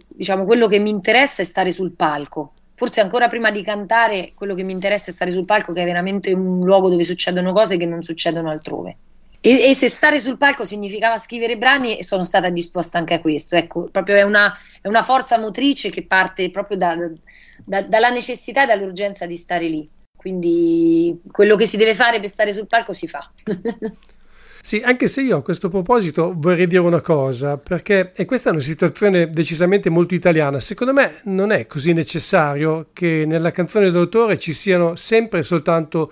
[0.07, 2.53] diciamo quello che mi interessa è stare sul palco.
[2.75, 5.85] Forse ancora prima di cantare, quello che mi interessa è stare sul palco, che è
[5.85, 8.97] veramente un luogo dove succedono cose che non succedono altrove.
[9.45, 13.55] E, e, se stare sul palco significava scrivere brani, sono stata disposta anche a questo.
[13.55, 16.97] Ecco, proprio è una, è una forza motrice che parte proprio da,
[17.63, 19.87] da, dalla necessità e dall'urgenza di stare lì.
[20.15, 23.29] Quindi quello che si deve fare per stare sul palco si fa.
[24.65, 28.51] Sì, anche se io a questo proposito vorrei dire una cosa, perché e questa è
[28.51, 30.59] una situazione decisamente molto italiana.
[30.59, 36.11] Secondo me non è così necessario che nella canzone d'autore ci siano sempre soltanto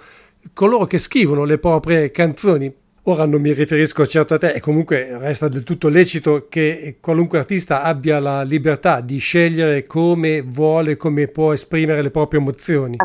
[0.54, 2.72] coloro che scrivono le proprie canzoni.
[3.06, 7.38] Ora non mi riferisco certo a te, e comunque resta del tutto lecito che qualunque
[7.38, 12.96] artista abbia la libertà di scegliere come vuole, come può esprimere le proprie emozioni.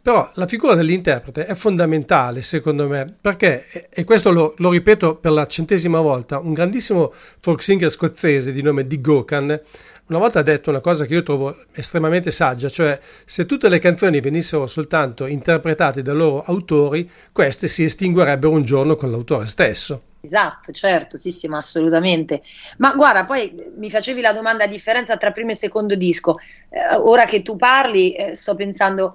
[0.00, 5.32] Però la figura dell'interprete è fondamentale secondo me, perché, e questo lo, lo ripeto per
[5.32, 9.60] la centesima volta, un grandissimo folk singer scozzese di nome Dick Gokan
[10.08, 13.78] una volta ha detto una cosa che io trovo estremamente saggia, cioè se tutte le
[13.78, 20.02] canzoni venissero soltanto interpretate dai loro autori, queste si estinguerebbero un giorno con l'autore stesso.
[20.20, 22.42] Esatto, certo, sì, sì, ma assolutamente.
[22.78, 26.38] Ma guarda, poi mi facevi la domanda a differenza tra primo e secondo disco.
[26.70, 29.14] Eh, ora che tu parli, eh, sto pensando,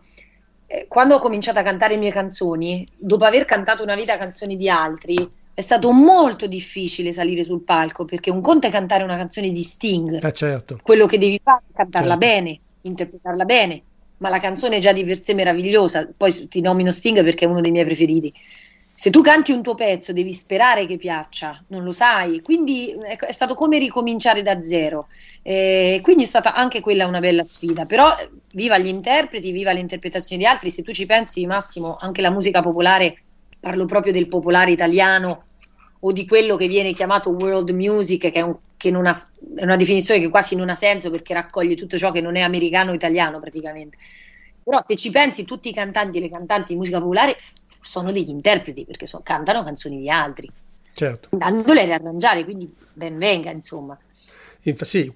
[0.67, 4.55] eh, quando ho cominciato a cantare le mie canzoni, dopo aver cantato una vita canzoni
[4.55, 5.15] di altri,
[5.55, 9.61] è stato molto difficile salire sul palco perché un conto è cantare una canzone di
[9.61, 10.79] Sting, eh certo.
[10.81, 12.25] quello che devi fare è cantarla certo.
[12.25, 13.83] bene, interpretarla bene,
[14.17, 17.47] ma la canzone è già di per sé meravigliosa, poi ti nomino Sting perché è
[17.47, 18.33] uno dei miei preferiti.
[18.95, 22.95] Se tu canti un tuo pezzo devi sperare che piaccia, non lo sai, quindi
[23.27, 25.07] è stato come ricominciare da zero,
[25.41, 28.15] eh, quindi è stata anche quella una bella sfida, però
[28.53, 32.29] viva gli interpreti, viva le interpretazioni di altri, se tu ci pensi Massimo, anche la
[32.29, 33.15] musica popolare
[33.63, 35.45] parlo proprio del popolare italiano
[36.01, 39.17] o di quello che viene chiamato world music, che, è, un, che ha,
[39.55, 42.41] è, una definizione che quasi non ha senso perché raccoglie tutto ciò che non è
[42.41, 43.97] americano-italiano praticamente.
[44.61, 47.37] Però se ci pensi, tutti i cantanti e le cantanti di musica popolare
[47.81, 50.51] sono degli interpreti perché so, cantano canzoni di altri,
[50.91, 51.29] certo.
[51.31, 53.97] andandole a riarrangiare, quindi ben venga insomma.
[54.63, 55.13] Infatti, sì,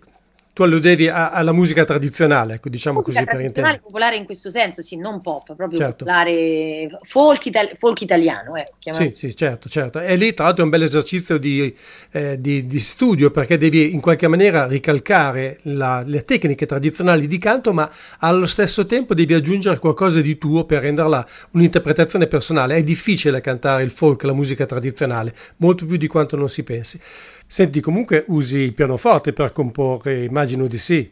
[0.57, 4.49] tu alludevi a, alla musica tradizionale, ecco, diciamo musica così tradizionale per popolare in questo
[4.49, 6.03] senso, sì, non pop, proprio certo.
[6.03, 9.99] popolare folk, itali- folk italiano, ecco, Sì, sì, certo, certo.
[9.99, 11.71] E lì tra l'altro è un bel esercizio di,
[12.09, 17.37] eh, di, di studio perché devi in qualche maniera ricalcare la, le tecniche tradizionali di
[17.37, 17.87] canto, ma
[18.17, 22.77] allo stesso tempo devi aggiungere qualcosa di tuo per renderla un'interpretazione personale.
[22.77, 26.99] È difficile cantare il folk, la musica tradizionale, molto più di quanto non si pensi.
[27.47, 31.09] Senti, comunque usi il pianoforte per comporre, immagino di sì.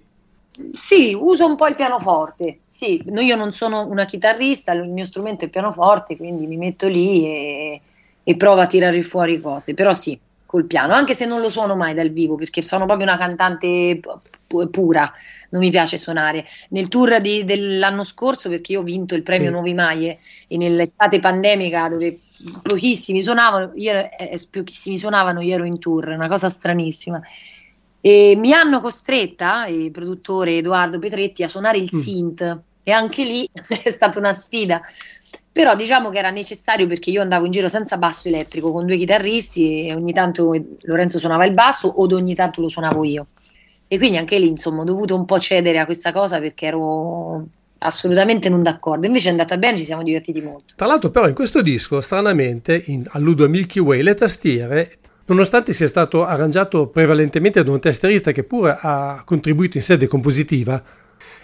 [0.71, 2.59] Sì, uso un po' il pianoforte.
[2.65, 6.88] Sì, io non sono una chitarrista, il mio strumento è il pianoforte, quindi mi metto
[6.88, 7.81] lì e,
[8.23, 9.73] e provo a tirare fuori cose.
[9.73, 13.07] Però sì, col piano, anche se non lo suono mai dal vivo, perché sono proprio
[13.07, 13.99] una cantante
[14.71, 15.11] pura,
[15.56, 16.45] non mi piace suonare.
[16.70, 19.51] Nel tour di, dell'anno scorso, perché io ho vinto il premio sì.
[19.51, 22.16] Nuovi Maglie e nell'estate pandemica dove
[22.62, 27.22] pochissimi suonavano, io, eh, pochissimi suonavano, io ero in tour, una cosa stranissima.
[28.01, 31.99] E mi hanno costretta, il produttore Edoardo Petretti, a suonare il mm.
[31.99, 33.49] synth e anche lì
[33.82, 34.80] è stata una sfida
[35.51, 38.97] però diciamo che era necessario perché io andavo in giro senza basso elettrico con due
[38.97, 43.26] chitarristi e ogni tanto Lorenzo suonava il basso o ogni tanto lo suonavo io
[43.88, 47.45] e quindi anche lì insomma ho dovuto un po' cedere a questa cosa perché ero
[47.79, 51.36] assolutamente non d'accordo invece è andata bene ci siamo divertiti molto tra l'altro però in
[51.36, 57.63] questo disco stranamente in, alludo a Milky Way le tastiere Nonostante sia stato arrangiato prevalentemente
[57.63, 60.83] da un tastierista che pure ha contribuito in sede compositiva,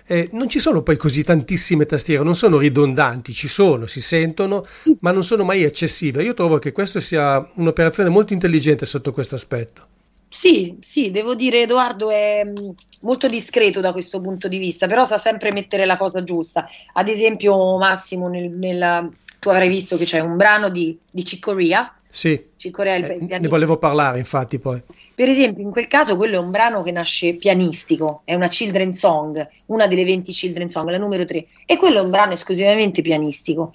[0.05, 4.61] eh, non ci sono poi così tantissime tastiere, non sono ridondanti, ci sono, si sentono,
[4.77, 4.95] sì.
[4.99, 6.21] ma non sono mai eccessive.
[6.21, 9.87] Io trovo che questa sia un'operazione molto intelligente sotto questo aspetto.
[10.34, 12.69] Sì, sì, devo dire Edoardo è mm,
[13.01, 16.65] molto discreto da questo punto di vista, però sa sempre mettere la cosa giusta.
[16.93, 19.09] Ad esempio, Massimo, nel, nel,
[19.39, 23.77] tu avrai visto che c'è un brano di, di Ciccoria sì, Corea, eh, ne volevo
[23.77, 24.82] parlare infatti poi.
[25.15, 28.91] Per esempio, in quel caso quello è un brano che nasce pianistico, è una children
[28.91, 33.01] song, una delle 20 children song, la numero 3, e quello è un brano esclusivamente
[33.01, 33.73] pianistico,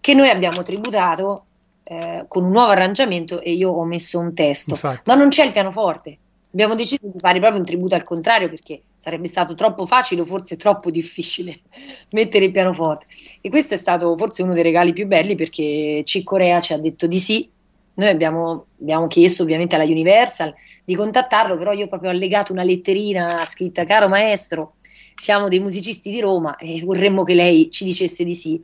[0.00, 1.44] che noi abbiamo tributato
[1.90, 5.00] eh, con un nuovo arrangiamento e io ho messo un testo, infatti.
[5.04, 6.18] ma non c'è il pianoforte.
[6.52, 10.26] Abbiamo deciso di fare proprio un tributo al contrario perché sarebbe stato troppo facile o
[10.26, 11.60] forse troppo difficile
[12.12, 13.06] mettere il pianoforte.
[13.40, 16.22] E questo è stato forse uno dei regali più belli perché C.
[16.24, 17.48] Corea ci ha detto di sì
[17.94, 22.62] noi abbiamo, abbiamo, chiesto ovviamente alla Universal di contattarlo, però io ho proprio allegato una
[22.62, 24.74] letterina scritta caro maestro,
[25.16, 28.62] siamo dei musicisti di Roma e vorremmo che lei ci dicesse di sì.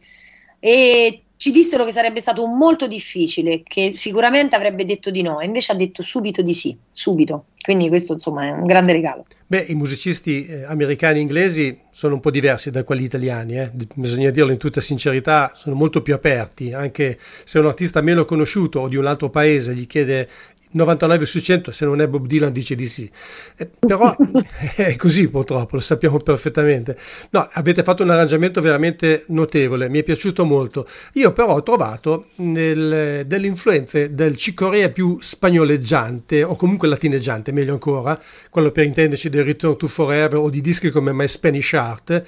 [0.61, 5.73] E ci dissero che sarebbe stato molto difficile, che sicuramente avrebbe detto di no, invece
[5.73, 7.49] ha detto subito di sì, subito.
[7.61, 9.27] Quindi questo insomma è un grande regalo.
[9.47, 13.71] Beh, i musicisti eh, americani e inglesi sono un po' diversi da quelli italiani, eh?
[13.95, 18.81] bisogna dirlo in tutta sincerità, sono molto più aperti, anche se un artista meno conosciuto
[18.81, 20.27] o di un altro paese gli chiede
[20.75, 23.11] 99 su 100 se non è Bob Dylan dice di sì.
[23.57, 24.15] Eh, però
[24.77, 26.97] è così purtroppo lo sappiamo perfettamente.
[27.31, 30.87] No avete fatto un arrangiamento veramente notevole mi è piaciuto molto.
[31.15, 37.73] Io però ho trovato nel, delle influenze del cicorea più spagnoleggiante o comunque latineggiante meglio
[37.73, 38.21] ancora
[38.51, 42.25] quello per intenderci del Return to Forever o di dischi come My Spanish Art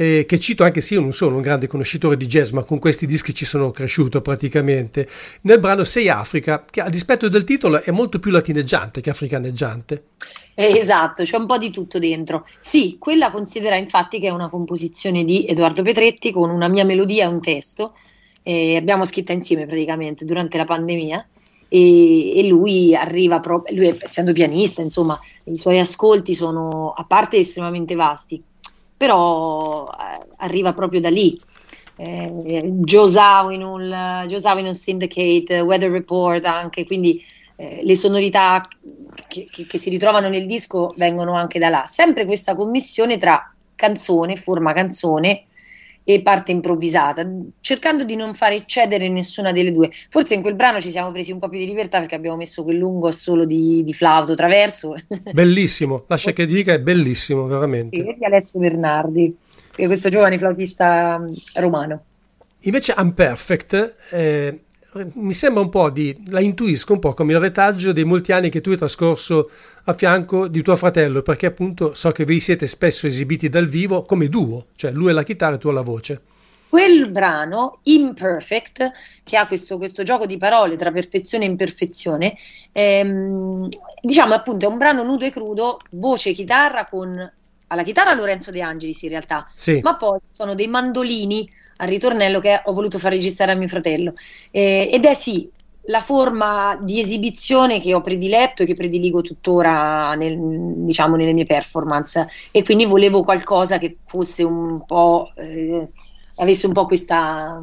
[0.00, 2.78] eh, che cito anche se io non sono un grande conoscitore di jazz, ma con
[2.78, 5.06] questi dischi ci sono cresciuto praticamente,
[5.42, 10.04] nel brano Sei Africa, che a dispetto del titolo è molto più latineggiante che africaneggiante.
[10.54, 12.46] Eh, esatto, c'è un po' di tutto dentro.
[12.58, 17.24] Sì, quella considera infatti che è una composizione di Edoardo Petretti con una mia melodia
[17.24, 17.92] e un testo.
[18.42, 21.28] Eh, abbiamo scritta insieme praticamente durante la pandemia.
[21.68, 27.36] E, e, lui arriva proprio, lui essendo pianista, insomma, i suoi ascolti sono a parte
[27.36, 28.42] estremamente vasti,
[29.00, 31.40] però eh, arriva proprio da lì.
[31.96, 37.24] Eh, Joe Zawinul, Joe Syndicate, Weather Report anche, quindi
[37.56, 38.60] eh, le sonorità
[39.26, 41.84] che, che, che, si ritrovano nel disco vengono anche da là.
[41.86, 45.44] Sempre questa commissione tra canzone, forma canzone
[46.12, 47.24] e parte improvvisata,
[47.60, 49.90] cercando di non far eccedere nessuna delle due.
[50.08, 52.64] Forse in quel brano ci siamo presi un po' più di libertà perché abbiamo messo
[52.64, 54.94] quel lungo solo di, di flauto traverso.
[55.32, 57.96] Bellissimo, lascia che dica, è bellissimo, veramente.
[57.96, 59.36] Sì, di Alessio Bernardi,
[59.76, 62.04] questo giovane flautista mm, romano.
[62.62, 64.60] Invece Unperfect eh,
[65.14, 68.50] mi sembra un po' di, la intuisco un po' come il retaggio dei molti anni
[68.50, 69.50] che tu hai trascorso
[69.84, 74.02] a fianco di tuo fratello, perché appunto so che vi siete spesso esibiti dal vivo
[74.02, 76.20] come duo, cioè lui è la chitarra e tu la voce.
[76.68, 78.90] Quel brano, Imperfect,
[79.24, 82.34] che ha questo, questo gioco di parole tra perfezione e imperfezione,
[82.72, 83.68] ehm,
[84.00, 87.32] diciamo appunto è un brano nudo e crudo, voce e chitarra con
[87.72, 89.80] alla chitarra Lorenzo De Angelis in realtà, sì.
[89.82, 91.48] ma poi sono dei mandolini
[91.80, 94.12] al ritornello che ho voluto far registrare a mio fratello.
[94.50, 95.48] Eh, ed è sì
[95.84, 101.46] la forma di esibizione che ho prediletto e che prediligo tuttora nel, diciamo, nelle mie
[101.46, 102.26] performance.
[102.50, 105.88] E quindi volevo qualcosa che fosse un po' eh,
[106.36, 107.62] avesse un po' questa,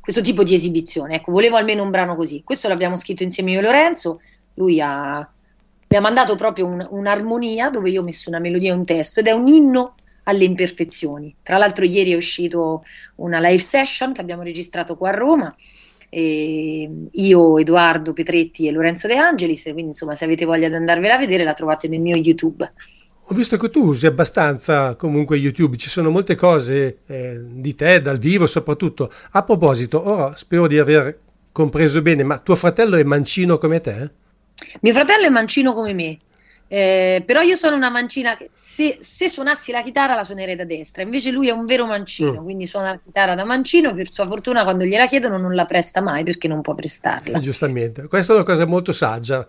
[0.00, 1.16] questo tipo di esibizione.
[1.16, 2.42] Ecco volevo almeno un brano così.
[2.44, 4.20] Questo l'abbiamo scritto insieme io e Lorenzo.
[4.54, 5.28] Lui ha,
[5.88, 9.20] mi ha mandato proprio un, un'armonia dove io ho messo una melodia e un testo
[9.20, 9.94] ed è un inno
[10.28, 11.34] alle imperfezioni.
[11.42, 12.84] Tra l'altro ieri è uscito
[13.16, 15.54] una live session che abbiamo registrato qua a Roma.
[16.10, 21.18] io, Edoardo Petretti e Lorenzo De Angelis, quindi insomma se avete voglia di andarvela a
[21.18, 22.72] vedere la trovate nel mio YouTube.
[23.30, 28.00] Ho visto che tu usi abbastanza comunque YouTube, ci sono molte cose eh, di te
[28.00, 29.12] dal vivo soprattutto.
[29.32, 31.14] A proposito, ora spero di aver
[31.52, 34.10] compreso bene, ma tuo fratello è mancino come te?
[34.80, 36.16] Mio fratello è mancino come me,
[36.68, 40.64] eh, però io sono una mancina che se, se, suonassi la chitarra la suonerei da
[40.64, 42.44] destra, invece lui è un vero mancino, mm.
[42.44, 46.02] quindi suona la chitarra da mancino, per sua fortuna quando gliela chiedono non la presta
[46.02, 47.38] mai perché non può prestarla.
[47.38, 49.46] Eh, giustamente, questa è una cosa molto saggia.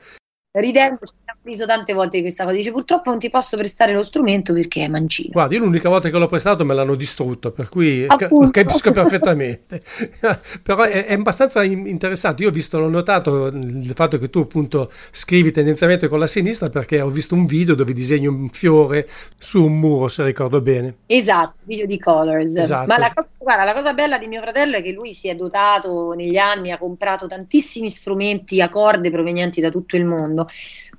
[0.52, 3.94] Ridendo ci abbiamo riso tante volte di questa cosa, dice purtroppo non ti posso prestare
[3.94, 5.30] lo strumento perché è mancino.
[5.32, 8.50] Guarda, io l'unica volta che l'ho prestato me l'hanno distrutto, per cui Appunto.
[8.50, 9.80] capisco perfettamente.
[10.64, 14.92] Però è, è, abbastanza interessante, io ho visto, l'ho notato il fatto che tu appunto
[15.12, 19.64] scrivi tendenzialmente con la sinistra perché ho visto un video dove disegni un fiore su
[19.64, 20.96] un muro, se ricordo bene.
[21.06, 22.56] Esatto, video di Colors.
[22.56, 22.88] Esatto.
[22.88, 25.36] Ma la cosa, guarda, la cosa bella di mio fratello è che lui si è
[25.36, 30.38] dotato negli anni, ha comprato tantissimi strumenti a corde provenienti da tutto il mondo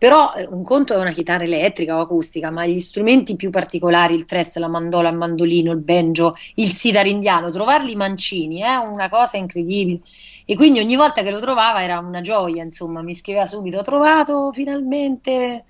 [0.00, 4.14] però eh, un conto è una chitarra elettrica o acustica, ma gli strumenti più particolari,
[4.14, 9.08] il tres, la mandola, il mandolino, il banjo, il sitar indiano, trovarli mancini è una
[9.08, 10.00] cosa incredibile.
[10.46, 13.82] E quindi ogni volta che lo trovava era una gioia, insomma, mi scriveva subito, ho
[13.82, 15.64] trovato finalmente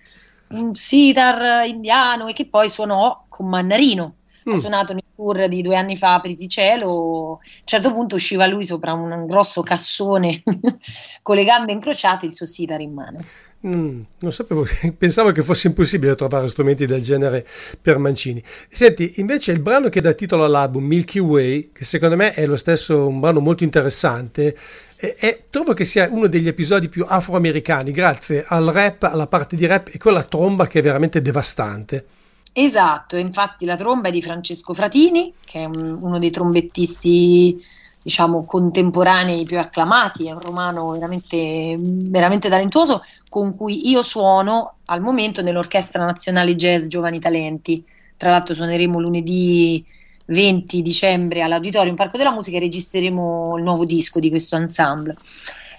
[0.51, 4.15] un sitar indiano e che poi suonò con Mannarino.
[4.49, 4.53] Mm.
[4.53, 6.87] Ha suonato nel tour di due anni fa a Priticello.
[6.87, 10.43] A un certo punto usciva lui sopra un grosso cassone
[11.23, 13.19] con le gambe incrociate, il suo sitar in mano.
[13.67, 14.65] Mm, non sapevo,
[14.97, 17.47] pensavo che fosse impossibile trovare strumenti del genere
[17.81, 18.43] per Mancini.
[18.71, 22.57] Senti, invece il brano che dà titolo all'album, Milky Way, che secondo me è lo
[22.57, 24.57] stesso un brano molto interessante,
[24.97, 29.57] e, e trovo che sia uno degli episodi più afroamericani, grazie al rap, alla parte
[29.57, 32.07] di rap e quella tromba che è veramente devastante.
[32.53, 37.63] Esatto, infatti la tromba è di Francesco Fratini, che è un, uno dei trombettisti
[38.03, 45.01] diciamo, contemporanei più acclamati, è un romano veramente, veramente talentuoso con cui io suono al
[45.01, 47.85] momento nell'Orchestra Nazionale Jazz Giovani Talenti.
[48.17, 49.85] Tra l'altro suoneremo lunedì,
[50.27, 55.17] 20 dicembre all'Auditorium Parco della Musica e registreremo il nuovo disco di questo ensemble.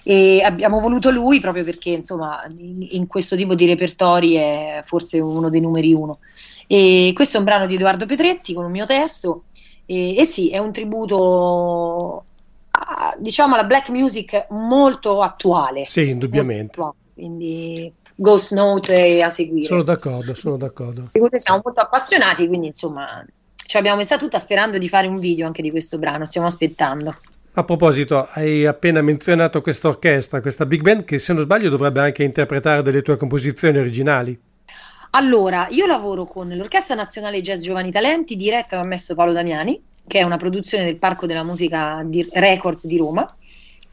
[0.04, 5.20] E abbiamo voluto lui proprio perché insomma in, in, questo tipo di repertori è forse
[5.20, 6.18] uno dei numeri uno.
[6.66, 9.44] E questo è un brano di Edoardo Petretti con un mio testo
[9.92, 12.24] e, e sì, è un tributo
[12.70, 15.84] a, diciamo alla black music molto attuale.
[15.84, 16.72] Sì, indubbiamente.
[16.72, 19.66] Attuale, quindi Ghost Note a seguire.
[19.66, 21.10] Sono d'accordo, sono d'accordo.
[21.36, 23.06] Siamo molto appassionati, quindi insomma
[23.54, 27.14] ci abbiamo messa tutta sperando di fare un video anche di questo brano, stiamo aspettando.
[27.54, 32.00] A proposito, hai appena menzionato questa orchestra, questa big band che se non sbaglio dovrebbe
[32.00, 34.40] anche interpretare delle tue composizioni originali.
[35.14, 40.20] Allora, io lavoro con l'Orchestra Nazionale Jazz Giovani Talenti diretta da Messo Paolo Damiani, che
[40.20, 43.36] è una produzione del Parco della Musica di Records di Roma,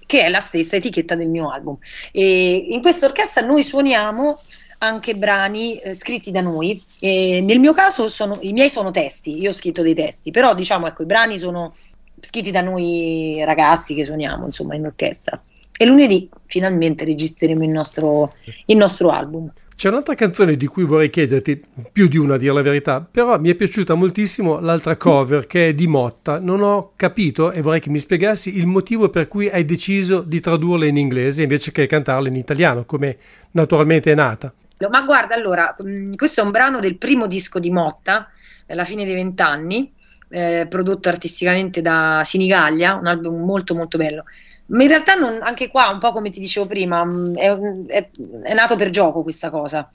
[0.06, 1.78] che è la stessa etichetta del mio album.
[2.14, 4.40] E in questa orchestra noi suoniamo
[4.78, 6.82] anche brani eh, scritti da noi.
[7.02, 10.54] E nel mio caso sono, i miei sono testi, io ho scritto dei testi, però
[10.54, 11.74] diciamo ecco i brani sono
[12.22, 15.42] scritti da noi ragazzi che suoniamo insomma in orchestra.
[15.78, 18.34] E lunedì finalmente registreremo il nostro,
[18.68, 19.52] il nostro album.
[19.80, 21.64] C'è un'altra canzone di cui vorrei chiederti,
[21.94, 25.70] più di una a dire la verità, però mi è piaciuta moltissimo l'altra cover che
[25.70, 26.38] è di Motta.
[26.38, 30.42] Non ho capito e vorrei che mi spiegassi il motivo per cui hai deciso di
[30.42, 33.16] tradurla in inglese invece che cantarla in italiano, come
[33.52, 34.54] naturalmente è nata.
[34.90, 38.28] Ma guarda, allora, mm, questo è un brano del primo disco di Motta,
[38.68, 39.94] alla fine dei vent'anni,
[40.28, 44.26] eh, prodotto artisticamente da Sinigaglia, un album molto molto bello.
[44.70, 48.10] Ma in realtà non, anche qua, un po' come ti dicevo prima, mm, è, è,
[48.44, 49.90] è nato per gioco questa cosa.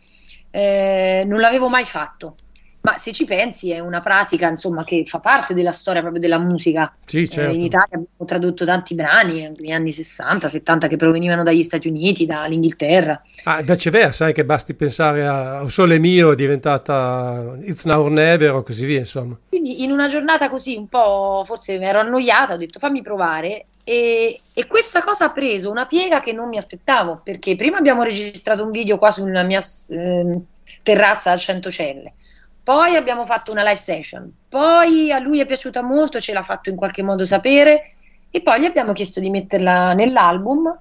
[0.50, 2.36] Eh, non l'avevo mai fatto.
[2.84, 6.38] Ma se ci pensi è una pratica insomma, che fa parte della storia proprio della
[6.38, 6.94] musica.
[7.06, 7.50] Sì, certo.
[7.50, 11.88] eh, in Italia abbiamo tradotto tanti brani negli anni 60, 70 che provenivano dagli Stati
[11.88, 13.22] Uniti, dall'Inghilterra.
[13.44, 18.10] Ah, viceversa, sai che basti pensare a Un sole mio è diventata It's Now or
[18.10, 19.34] Never o così via, insomma.
[19.48, 23.64] Quindi in una giornata così un po' forse mi ero annoiata, ho detto fammi provare
[23.82, 28.02] e, e, questa cosa ha preso una piega che non mi aspettavo, perché prima abbiamo
[28.02, 30.38] registrato un video qua sulla mia eh,
[30.82, 32.12] terrazza a Centocelle,
[32.64, 36.70] poi abbiamo fatto una live session, poi a lui è piaciuta molto, ce l'ha fatto
[36.70, 37.92] in qualche modo sapere
[38.30, 40.76] e poi gli abbiamo chiesto di metterla nell'album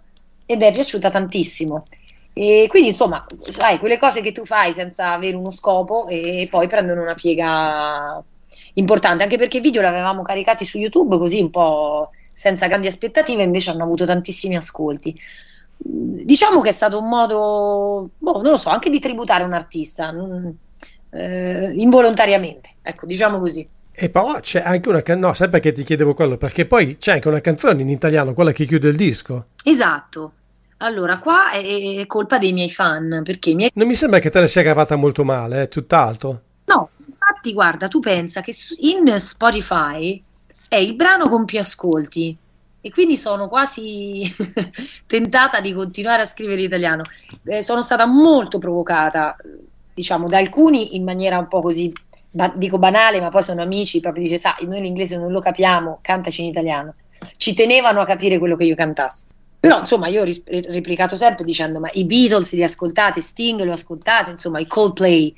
[0.46, 1.86] ed è piaciuta tantissimo.
[2.32, 6.68] E quindi insomma, sai, quelle cose che tu fai senza avere uno scopo e poi
[6.68, 8.24] prendono una piega
[8.76, 12.88] importante, anche perché i video li avevamo caricati su YouTube così un po' senza grandi
[12.88, 15.16] aspettative, invece hanno avuto tantissimi ascolti.
[15.78, 20.12] Diciamo che è stato un modo, boh, non lo so, anche di tributare un artista,
[21.14, 23.68] eh, involontariamente, ecco, diciamo così.
[23.96, 26.38] E però c'è anche una canzone, no, sai perché ti chiedevo quello?
[26.38, 29.48] Perché poi c'è anche una canzone in italiano, quella che chiude il disco.
[29.64, 30.34] Esatto.
[30.78, 33.70] Allora, qua è, è colpa dei miei fan, perché miei...
[33.76, 36.42] Non mi sembra che te la sia cavata molto male, è eh, tutt'altro.
[36.66, 40.22] No, infatti guarda, tu pensa che in Spotify
[40.68, 42.36] è il brano con più ascolti
[42.82, 44.24] e quindi sono quasi
[45.06, 47.04] tentata di continuare a scrivere italiano.
[47.46, 49.36] Eh, sono stata molto provocata,
[49.94, 51.92] diciamo, da alcuni in maniera un po' così,
[52.30, 56.00] ba- dico banale, ma poi sono amici, proprio dice, sai, noi l'inglese non lo capiamo,
[56.02, 56.92] cantaci in italiano.
[57.38, 59.26] Ci tenevano a capire quello che io cantassi.
[59.60, 63.72] Però insomma io ho ris- replicato sempre dicendo ma i Beatles li ascoltate, Sting lo
[63.72, 65.34] ascoltate, insomma i Coldplay.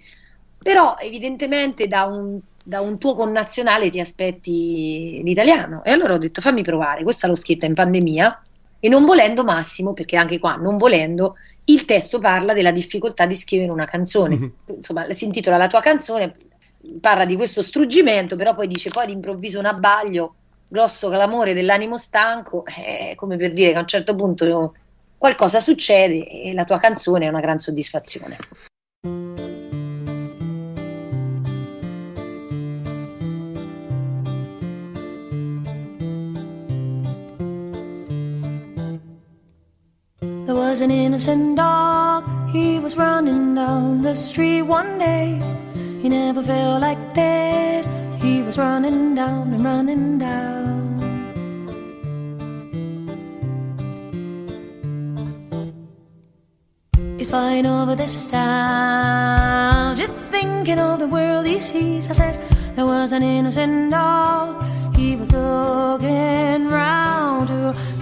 [0.58, 5.84] Però evidentemente da un da un tuo connazionale ti aspetti l'italiano.
[5.84, 8.43] E allora ho detto fammi provare, questa l'ho scritta in pandemia
[8.80, 11.36] e non volendo Massimo, perché anche qua non volendo,
[11.66, 14.38] il testo parla della difficoltà di scrivere una canzone.
[14.38, 14.49] Mm-hmm.
[14.68, 16.32] Insomma, si intitola La tua canzone,
[16.99, 20.36] parla di questo struggimento, però poi dice poi d'improvviso un abbaglio,
[20.68, 24.74] grosso clamore dell'animo stanco, è come per dire che a un certo punto
[25.18, 28.38] qualcosa succede e la tua canzone è una gran soddisfazione.
[40.76, 42.21] Was an innocent dog.
[42.49, 45.39] He was running down the street one day.
[46.01, 47.88] He never felt like this.
[48.21, 50.99] He was running down and running down.
[57.17, 62.09] He's flying over this town, just thinking of the world he sees.
[62.09, 62.36] I said,
[62.76, 64.61] There was an innocent dog.
[64.93, 67.94] He was looking round to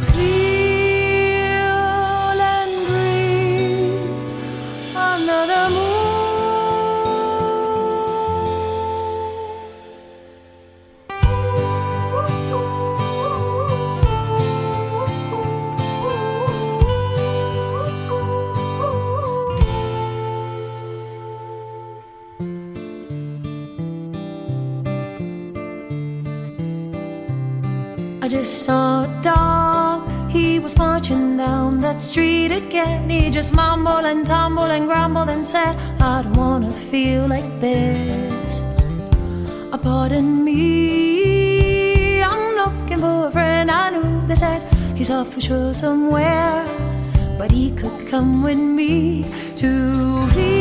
[28.43, 30.29] saw a dog.
[30.29, 33.09] He was marching down that street again.
[33.09, 38.61] He just mumbled and tumbled and grumbled and said, I don't wanna feel like this.
[39.71, 44.27] Uh, pardon me, I'm looking for a friend I knew.
[44.27, 44.61] They said
[44.97, 46.65] he's off for sure somewhere,
[47.37, 49.23] but he could come with me
[49.57, 50.52] to feel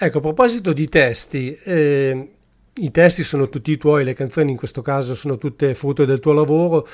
[0.00, 2.30] Ecco, a proposito di testi, eh,
[2.74, 6.32] i testi sono tutti tuoi, le canzoni in questo caso sono tutte frutto del tuo
[6.32, 6.86] lavoro.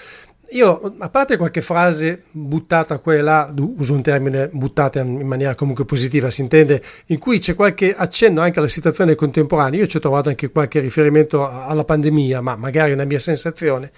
[0.52, 5.55] Io, a parte qualche frase buttata qua e là, uso un termine buttata in maniera
[5.55, 9.81] comunque positiva, si intende, in cui c'è qualche accenno anche alla situazione contemporanea.
[9.81, 13.90] Io ci ho trovato anche qualche riferimento alla pandemia, ma magari è una mia sensazione.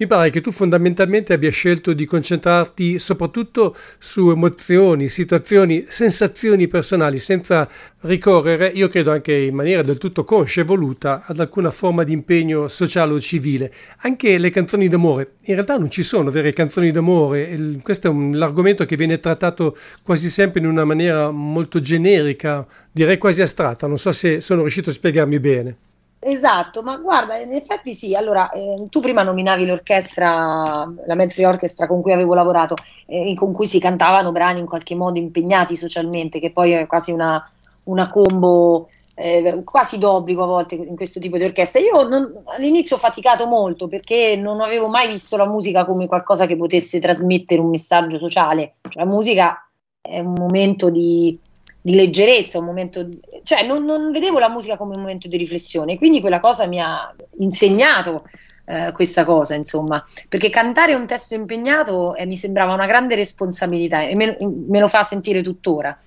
[0.00, 7.18] Mi pare che tu fondamentalmente abbia scelto di concentrarti soprattutto su emozioni, situazioni, sensazioni personali,
[7.18, 7.68] senza
[8.02, 12.12] ricorrere, io credo anche in maniera del tutto conscia e voluta, ad alcuna forma di
[12.12, 13.72] impegno sociale o civile.
[14.02, 18.40] Anche le canzoni d'amore, in realtà non ci sono vere canzoni d'amore, questo è un
[18.40, 23.98] argomento che viene trattato quasi sempre in una maniera molto generica, direi quasi astratta, non
[23.98, 25.76] so se sono riuscito a spiegarmi bene.
[26.20, 31.86] Esatto, ma guarda, in effetti sì, allora eh, tu prima nominavi l'orchestra, la Medfree Orchestra
[31.86, 32.74] con cui avevo lavorato,
[33.06, 37.12] eh, con cui si cantavano brani in qualche modo impegnati socialmente, che poi è quasi
[37.12, 37.48] una,
[37.84, 41.80] una combo eh, quasi d'obbligo a volte in questo tipo di orchestra.
[41.80, 46.46] Io non, all'inizio ho faticato molto perché non avevo mai visto la musica come qualcosa
[46.46, 49.68] che potesse trasmettere un messaggio sociale, cioè la musica
[50.00, 51.38] è un momento di
[51.80, 53.08] di leggerezza, un momento,
[53.44, 56.80] cioè non, non, vedevo la musica come un momento di riflessione, quindi quella cosa mi
[56.80, 58.24] ha insegnato
[58.66, 64.02] eh, questa cosa, insomma, perché cantare un testo impegnato eh, mi sembrava una grande responsabilità
[64.02, 65.98] e me, me, lo fa sentire tuttora.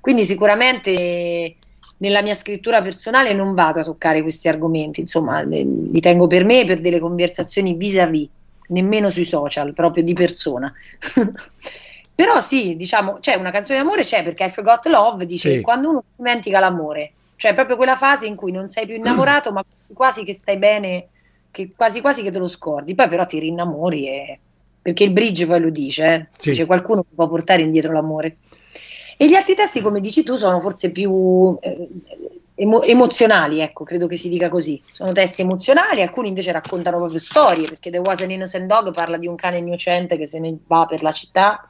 [0.00, 1.56] Quindi sicuramente
[1.98, 6.64] nella mia scrittura personale non vado a toccare questi argomenti, insomma, li tengo per me,
[6.64, 8.28] per delle conversazioni vis-à-vis,
[8.68, 10.72] nemmeno sui social, proprio di persona.
[12.20, 15.60] Però sì, diciamo, c'è una canzone d'amore, c'è perché I Forgot Love dice sì.
[15.62, 19.64] quando uno dimentica l'amore, cioè proprio quella fase in cui non sei più innamorato, ma
[19.94, 21.06] quasi che stai bene,
[21.50, 24.38] che quasi quasi che te lo scordi, poi però ti rinnamori e...
[24.82, 26.26] perché il bridge poi lo dice, eh?
[26.36, 26.50] sì.
[26.50, 28.36] dice qualcuno può portare indietro l'amore.
[29.16, 31.88] E gli altri testi, come dici tu, sono forse più eh,
[32.56, 34.78] emo- emozionali, ecco, credo che si dica così.
[34.90, 39.16] Sono testi emozionali, alcuni invece raccontano proprio storie, perché The Was an Innocent Dog parla
[39.16, 41.66] di un cane innocente che se ne va per la città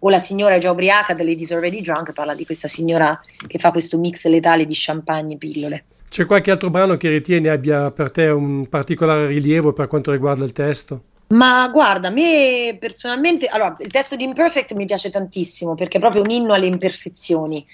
[0.00, 3.98] o la signora già ubriaca Ladies Already Drunk parla di questa signora che fa questo
[3.98, 5.84] mix letale di champagne e pillole.
[6.08, 10.44] C'è qualche altro brano che ritieni abbia per te un particolare rilievo per quanto riguarda
[10.44, 11.02] il testo?
[11.28, 16.00] Ma guarda, a me personalmente, allora, il testo di Imperfect mi piace tantissimo perché è
[16.00, 17.64] proprio un inno alle imperfezioni.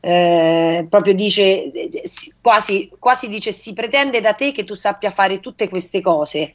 [0.00, 1.70] Eh, proprio dice
[2.42, 6.52] quasi, quasi dice si pretende da te che tu sappia fare tutte queste cose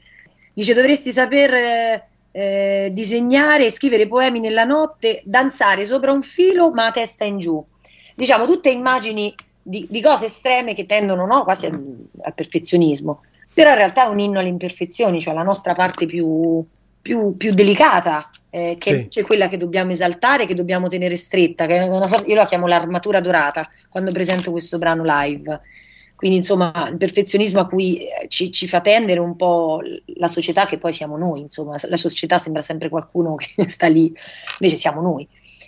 [0.59, 6.71] Dice dovresti saper eh, eh, disegnare e scrivere poemi nella notte, danzare sopra un filo
[6.71, 7.63] ma a testa in giù.
[8.15, 13.21] Diciamo tutte immagini di, di cose estreme che tendono no, quasi al, al, perfezionismo,
[13.53, 16.63] però in realtà è un inno alle imperfezioni, cioè la nostra parte più,
[17.01, 19.19] più, più delicata, eh, che sì.
[19.19, 23.21] è quella che dobbiamo esaltare, che dobbiamo tenere stretta, che sorta, io la chiamo l'armatura
[23.21, 25.61] dorata quando presento questo brano live.
[26.19, 29.79] Quindi insomma il perfezionismo a cui eh, ci, ci, fa tendere un po'
[30.17, 34.13] la società che poi siamo noi, insomma la società sembra sempre qualcuno che sta lì,
[34.59, 35.25] invece siamo noi.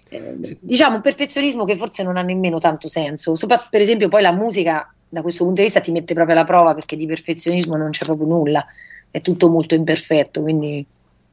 [0.09, 0.57] Eh, sì.
[0.59, 4.33] Diciamo un perfezionismo che forse non ha nemmeno tanto senso, Sopra, per esempio poi la
[4.33, 7.91] musica da questo punto di vista ti mette proprio alla prova perché di perfezionismo non
[7.91, 8.65] c'è proprio nulla,
[9.09, 10.85] è tutto molto imperfetto, quindi...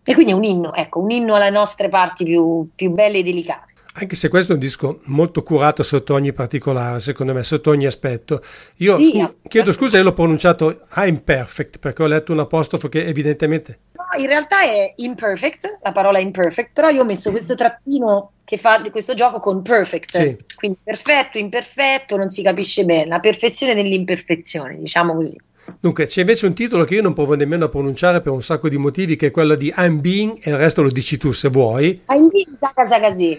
[0.05, 3.23] e quindi è un inno, ecco, un inno alle nostre parti più, più belle e
[3.24, 3.74] delicate.
[4.01, 7.85] Anche se questo è un disco molto curato sotto ogni particolare, secondo me, sotto ogni
[7.85, 8.41] aspetto.
[8.77, 12.89] Io sì, scu- chiedo scusa, io l'ho pronunciato I'm perfect perché ho letto un apostrofo
[12.89, 13.79] che evidentemente.
[13.95, 18.57] No, in realtà è imperfect, la parola imperfect, però io ho messo questo trattino che
[18.57, 20.37] fa questo gioco con perfect, sì.
[20.55, 25.37] quindi perfetto, imperfetto, non si capisce bene, la perfezione dell'imperfezione, diciamo così.
[25.81, 28.69] Dunque, c'è invece un titolo che io non provo nemmeno a pronunciare per un sacco
[28.69, 31.49] di motivi, che è quello di I'm being, e il resto lo dici tu se
[31.49, 32.03] vuoi.
[32.09, 33.39] I'm being zaga zagazè.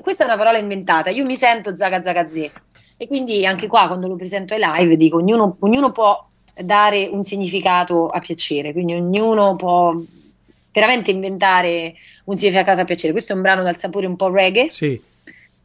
[0.00, 2.50] Questa è una parola inventata, io mi sento zaga zagazè.
[2.96, 7.22] E quindi anche qua, quando lo presento ai live, dico, ognuno, ognuno può dare un
[7.22, 9.94] significato a piacere, quindi ognuno può
[10.72, 11.94] veramente inventare
[12.24, 13.12] un significato a piacere.
[13.12, 14.70] Questo è un brano dal sapore un po' reggae.
[14.70, 15.14] Sì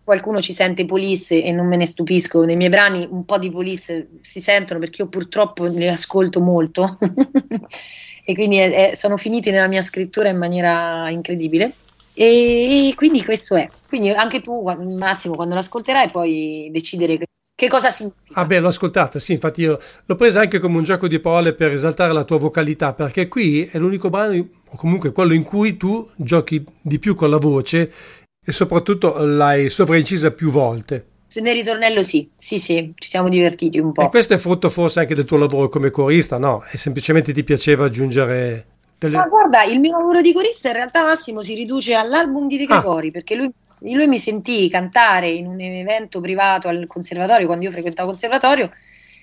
[0.03, 3.49] qualcuno ci sente Police e non me ne stupisco, nei miei brani un po' di
[3.49, 6.98] Police si sentono perché io purtroppo li ascolto molto
[8.26, 11.73] e quindi è, è, sono finiti nella mia scrittura in maniera incredibile
[12.14, 13.69] e, e, quindi questo è.
[13.88, 17.18] Quindi anche tu Massimo quando l'ascolterai puoi decidere
[17.61, 18.40] che cosa significa.
[18.40, 21.53] Ah beh, l'ho ascoltata, sì, infatti io l'ho presa anche come un gioco di parole
[21.53, 25.78] per esaltare la tua vocalità, perché qui è l'unico brano, o comunque quello in cui
[25.78, 27.91] tu giochi di più con la voce
[28.44, 31.06] e soprattutto l'hai sovraincisa più volte.
[31.36, 34.02] Nel ritornello sì, sì, sì, ci siamo divertiti un po'.
[34.02, 36.66] E questo è frutto forse anche del tuo lavoro come corista, no?
[36.70, 38.66] E semplicemente ti piaceva aggiungere
[38.98, 39.16] delle...
[39.16, 42.66] Ma guarda, il mio lavoro di corista in realtà Massimo si riduce all'album di De
[42.68, 42.80] ah.
[42.80, 43.12] Gregori, ah.
[43.12, 43.50] perché lui,
[43.94, 48.72] lui, mi sentì cantare in un evento privato al conservatorio, quando io frequentavo il conservatorio,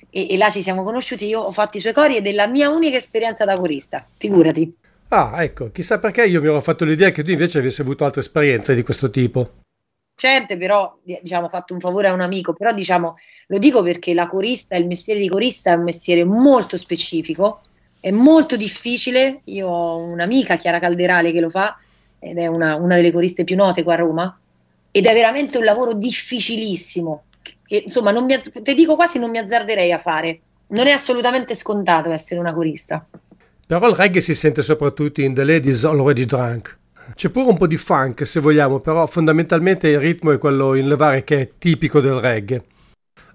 [0.09, 2.47] e, e là ci siamo conosciuti, io ho fatto i suoi cori ed è la
[2.47, 4.73] mia unica esperienza da corista, figurati.
[5.11, 8.21] Ah, ecco, chissà perché io mi ero fatto l'idea che tu invece avessi avuto altre
[8.21, 9.53] esperienze di questo tipo.
[10.15, 13.15] Certo, però diciamo, ho fatto un favore a un amico, però diciamo,
[13.47, 17.61] lo dico perché la corista, il mestiere di corista è un mestiere molto specifico,
[18.01, 19.41] è molto difficile.
[19.45, 21.79] Io ho un'amica, Chiara Calderale, che lo fa
[22.19, 24.39] ed è una, una delle coriste più note qua a Roma
[24.91, 27.23] ed è veramente un lavoro difficilissimo.
[27.65, 30.41] Che, insomma, non mi, te dico quasi non mi azzarderei a fare.
[30.71, 33.07] Non è assolutamente scontato essere una corista.
[33.69, 36.79] Però il reggae si sente soprattutto in The Ladies Already Drunk.
[37.15, 40.89] C'è pure un po' di funk se vogliamo, però fondamentalmente il ritmo è quello in
[40.89, 42.65] levare che è tipico del reggae.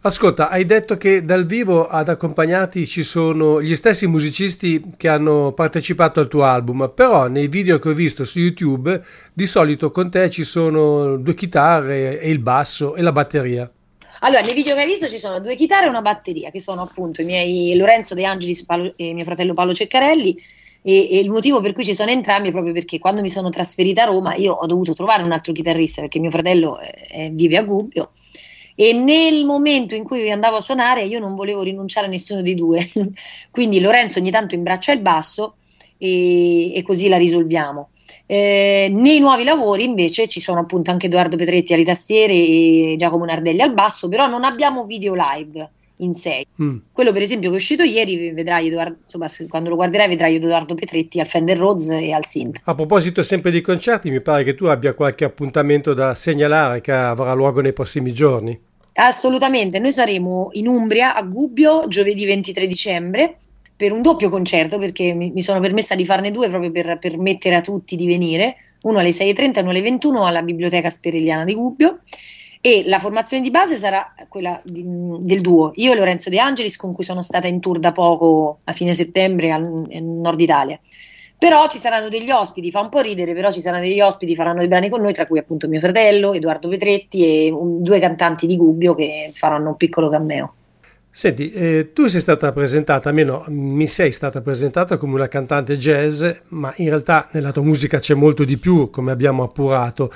[0.01, 5.51] Ascolta, hai detto che dal vivo ad accompagnarti ci sono gli stessi musicisti che hanno
[5.51, 10.09] partecipato al tuo album, però nei video che ho visto su YouTube di solito con
[10.09, 13.71] te ci sono due chitarre e il basso e la batteria.
[14.19, 16.81] Allora, nei video che hai visto ci sono due chitarre e una batteria, che sono
[16.81, 20.37] appunto i miei Lorenzo De Angelis Paolo, e mio fratello Paolo Ceccarelli.
[20.85, 23.49] E, e, il motivo per cui ci sono entrambi è proprio perché quando mi sono
[23.49, 27.55] trasferita a Roma io ho dovuto trovare un altro chitarrista perché mio fratello eh, vive
[27.55, 28.09] a Gubbio
[28.75, 32.53] e nel momento in cui andavo a suonare io non volevo rinunciare a nessuno dei
[32.53, 32.85] due
[33.49, 35.55] quindi Lorenzo ogni tanto imbraccia il basso
[35.97, 37.89] e, e così la risolviamo
[38.25, 43.25] eh, nei nuovi lavori invece ci sono appunto anche Edoardo Petretti alle tastiere e Giacomo
[43.25, 46.45] Nardelli al basso, però non abbiamo video live in sé.
[46.61, 46.77] Mm.
[46.91, 50.73] Quello per esempio che è uscito ieri, vedrai Edoardo, insomma, quando lo guarderai vedrai Edoardo
[50.73, 52.61] Petretti al Fender Rhodes e al Synth.
[52.63, 56.91] A proposito sempre di concerti, mi pare che tu abbia qualche appuntamento da segnalare che
[56.91, 58.59] avrà luogo nei prossimi giorni.
[58.95, 63.35] Assolutamente, noi saremo in Umbria a Gubbio giovedì 23 dicembre
[63.83, 67.55] per un doppio concerto perché mi, mi sono permessa di farne due proprio per permettere
[67.55, 71.53] a tutti di venire, uno alle 6.30 e uno alle 21 alla Biblioteca Sperelliana di
[71.53, 71.99] Gubbio
[72.61, 76.77] e la formazione di base sarà quella di, del duo, io e Lorenzo De Angelis
[76.77, 80.79] con cui sono stata in tour da poco a fine settembre al, al nord Italia.
[81.37, 84.59] Però ci saranno degli ospiti, fa un po' ridere, però ci saranno degli ospiti, faranno
[84.59, 88.47] dei brani con noi, tra cui appunto mio fratello, Edoardo Petretti e un, due cantanti
[88.47, 90.53] di Gubbio che faranno un piccolo cameo.
[91.15, 96.25] Senti, eh, tu sei stata presentata, almeno mi sei stata presentata come una cantante jazz,
[96.49, 100.11] ma in realtà nella tua musica c'è molto di più, come abbiamo appurato.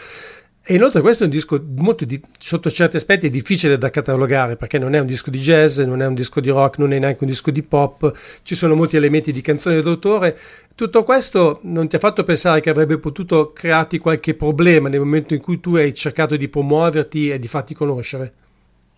[0.63, 4.79] E inoltre questo è un disco molto di, sotto certi aspetti difficile da catalogare perché
[4.79, 7.23] non è un disco di jazz, non è un disco di rock, non è neanche
[7.23, 8.11] un disco di pop,
[8.41, 10.35] ci sono molti elementi di canzone d'autore.
[10.73, 15.35] Tutto questo non ti ha fatto pensare che avrebbe potuto crearti qualche problema nel momento
[15.35, 18.33] in cui tu hai cercato di promuoverti e di farti conoscere?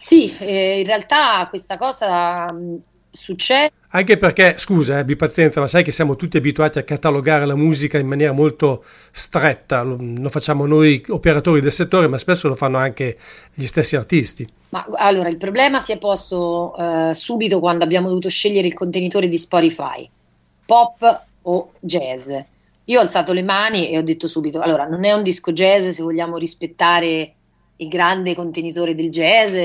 [0.01, 2.47] Sì, eh, in realtà questa cosa
[3.09, 3.71] succede.
[3.89, 7.57] Anche perché, scusa, eh, abbi pazienza, ma sai che siamo tutti abituati a catalogare la
[7.57, 12.55] musica in maniera molto stretta, lo, lo, facciamo noi operatori del settore, ma spesso lo
[12.55, 13.17] fanno anche
[13.53, 14.47] gli stessi artisti.
[14.69, 19.27] Ma allora, il problema si è posto eh, subito quando abbiamo dovuto scegliere il contenitore
[19.27, 20.09] di Spotify,
[20.65, 22.31] pop o jazz.
[22.85, 25.89] Io ho alzato le mani e ho detto subito, allora, non è un disco jazz
[25.89, 27.33] se vogliamo rispettare
[27.79, 29.55] il grande contenitore del jazz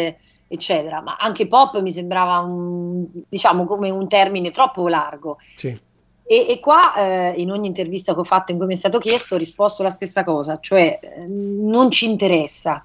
[0.46, 5.38] eccetera, ma anche pop mi sembrava un, diciamo come un termine troppo largo.
[5.56, 5.76] Sì.
[6.26, 8.98] E, e, qua eh, in ogni intervista che ho fatto in cui mi è stato
[8.98, 12.84] chiesto ho risposto la stessa cosa, cioè eh, non ci interessa.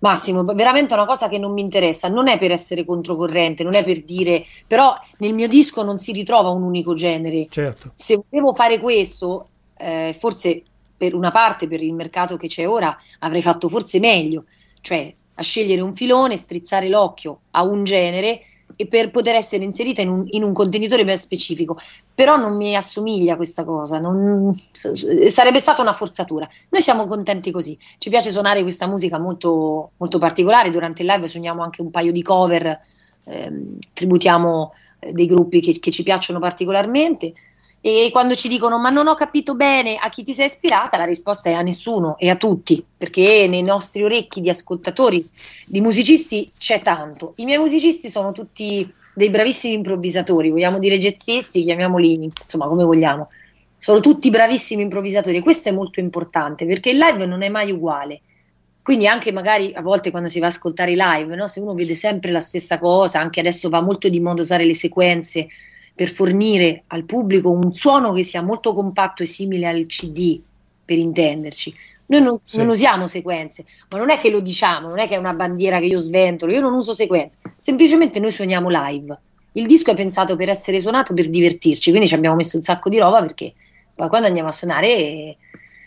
[0.00, 3.74] Massimo, veramente è una cosa che non mi interessa, non è per essere controcorrente, non
[3.74, 7.48] è per dire, però nel mio disco non si ritrova un unico genere.
[7.50, 7.90] Certo.
[7.94, 10.62] Se volevo fare questo, eh, forse
[10.96, 14.44] per una parte, per il mercato che c'è ora, avrei fatto forse meglio,
[14.80, 18.40] cioè a scegliere un filone, strizzare l'occhio a un genere
[18.76, 21.78] e per poter essere inserita in un, in un, contenitore ben specifico.
[22.14, 26.46] Però non mi assomiglia questa cosa, non, sarebbe stata una forzatura.
[26.70, 31.28] Noi siamo contenti così, ci piace suonare questa musica molto, molto particolare, durante il live
[31.28, 32.78] suoniamo anche un paio di cover,
[33.24, 37.32] ehm, tributiamo eh, dei gruppi che, che ci piacciono particolarmente.
[37.80, 41.04] E quando ci dicono ma non ho capito bene a chi ti sei ispirata, la
[41.04, 45.26] risposta è a nessuno e a tutti, perché nei nostri orecchi di ascoltatori,
[45.64, 47.34] di musicisti c'è tanto.
[47.36, 53.28] I miei musicisti sono tutti dei bravissimi improvvisatori, vogliamo dire jazzisti, chiamiamoli insomma come vogliamo.
[53.76, 57.70] Sono tutti bravissimi improvvisatori e questo è molto importante perché il live non è mai
[57.70, 58.20] uguale.
[58.82, 61.46] Quindi anche magari a volte quando si va a ascoltare i live, no?
[61.46, 64.74] se uno vede sempre la stessa cosa, anche adesso va molto di modo usare le
[64.74, 65.46] sequenze
[65.98, 70.40] per fornire al pubblico un suono che sia molto compatto e simile al CD,
[70.84, 71.74] per intenderci.
[72.06, 72.58] Noi non, sì.
[72.58, 75.80] non, usiamo sequenze, ma non è che lo diciamo, non è che è una bandiera
[75.80, 79.18] che io sventolo, io non uso sequenze, semplicemente noi suoniamo live.
[79.54, 82.88] Il disco è pensato per essere suonato per divertirci, quindi ci abbiamo messo un sacco
[82.88, 83.52] di roba perché
[83.92, 85.36] poi quando andiamo a suonare,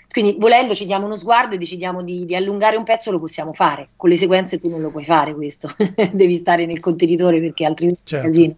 [0.09, 3.53] quindi volendo ci diamo uno sguardo e decidiamo di, di allungare un pezzo, lo possiamo
[3.53, 3.91] fare.
[3.95, 5.69] Con le sequenze tu non lo puoi fare questo,
[6.11, 8.25] devi stare nel contenitore perché altrimenti certo.
[8.25, 8.55] è casino.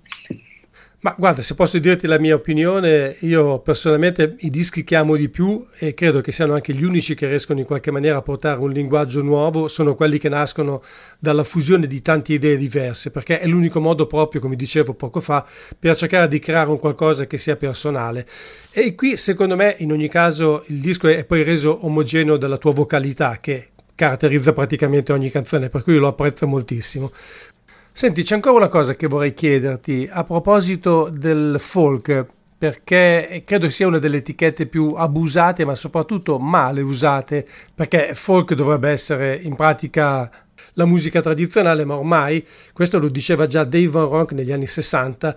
[1.03, 5.27] Ma guarda, se posso dirti la mia opinione, io personalmente i dischi che amo di
[5.27, 8.61] più e credo che siano anche gli unici che riescono in qualche maniera a portare
[8.61, 10.81] un linguaggio nuovo, sono quelli che nascono
[11.19, 15.45] dalla fusione di tante idee diverse, perché è l'unico modo proprio, come dicevo poco fa,
[15.77, 18.25] per cercare di creare un qualcosa che sia personale.
[18.71, 22.71] E qui, secondo me, in ogni caso, il disco è poi reso omogeneo dalla tua
[22.71, 27.11] vocalità, che caratterizza praticamente ogni canzone, per cui lo apprezzo moltissimo.
[27.95, 32.25] Senti, c'è ancora una cosa che vorrei chiederti a proposito del folk,
[32.57, 38.89] perché credo sia una delle etichette più abusate, ma soprattutto male usate, perché folk dovrebbe
[38.89, 40.27] essere in pratica
[40.73, 42.43] la musica tradizionale, ma ormai,
[42.73, 45.35] questo lo diceva già Dave Van Ronk negli anni 60,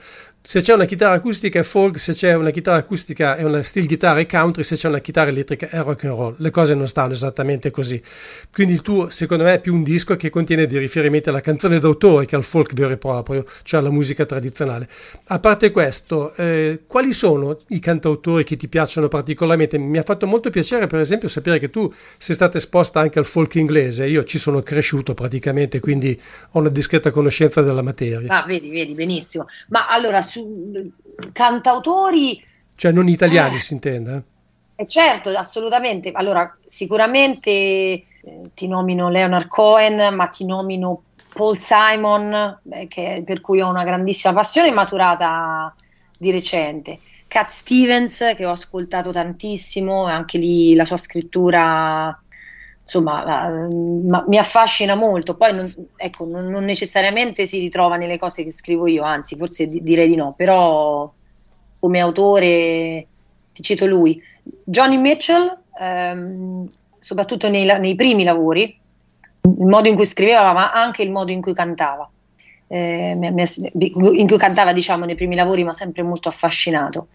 [0.49, 3.87] se c'è una chitarra acustica è folk, se c'è una chitarra acustica è una steel
[3.89, 6.35] guitar è country, se c'è una chitarra elettrica è rock and roll.
[6.39, 8.01] Le cose non stanno esattamente così.
[8.53, 11.81] Quindi il tuo, secondo me, è più un disco che contiene dei riferimenti alla canzone
[11.81, 14.89] d'autore che al folk vero e proprio, cioè alla musica tradizionale.
[15.25, 19.79] A parte questo, eh, quali sono i cantautori che ti piacciono particolarmente?
[19.79, 23.27] Mi ha fatto molto piacere, per esempio, sapere che tu sei stata esposta anche al
[23.27, 24.07] folk inglese.
[24.07, 26.17] Io ci sono cresciuto praticamente, quindi
[26.53, 28.23] ho una discreta conoscenza della materia.
[28.29, 29.49] Ah, vedi, vedi, benissimo.
[29.71, 30.91] Ma allora, su su,
[31.33, 32.45] cantautori...
[32.75, 34.23] Cioè non italiani eh, si intende?
[34.77, 36.11] Eh, certo, assolutamente.
[36.13, 38.05] Allora, sicuramente eh,
[38.55, 41.03] ti nomino Leonard Cohen, ma ti nomino
[41.33, 45.75] Paul Simon, eh, che, per cui ho una grandissima passione maturata
[46.19, 47.01] di recente.
[47.27, 52.19] Cat Stevens, che ho ascoltato tantissimo, anche lì la sua scrittura
[52.87, 55.35] insomma, uh, mi affascina molto.
[55.35, 59.67] Poi non, ecco, non, non, necessariamente si ritrova nelle cose che scrivo io, anzi, forse
[59.67, 61.13] di, direi di no, però
[61.81, 63.07] come autore
[63.53, 64.23] ti cito lui.
[64.63, 66.67] Johnny Mitchell, ehm,
[66.99, 71.41] soprattutto nei, nei, primi lavori, il modo in cui scriveva, ma anche il modo in
[71.41, 72.09] cui cantava.
[72.69, 77.09] Eh, in cui cantava, diciamo, nei primi lavori, ma sempre molto affascinato.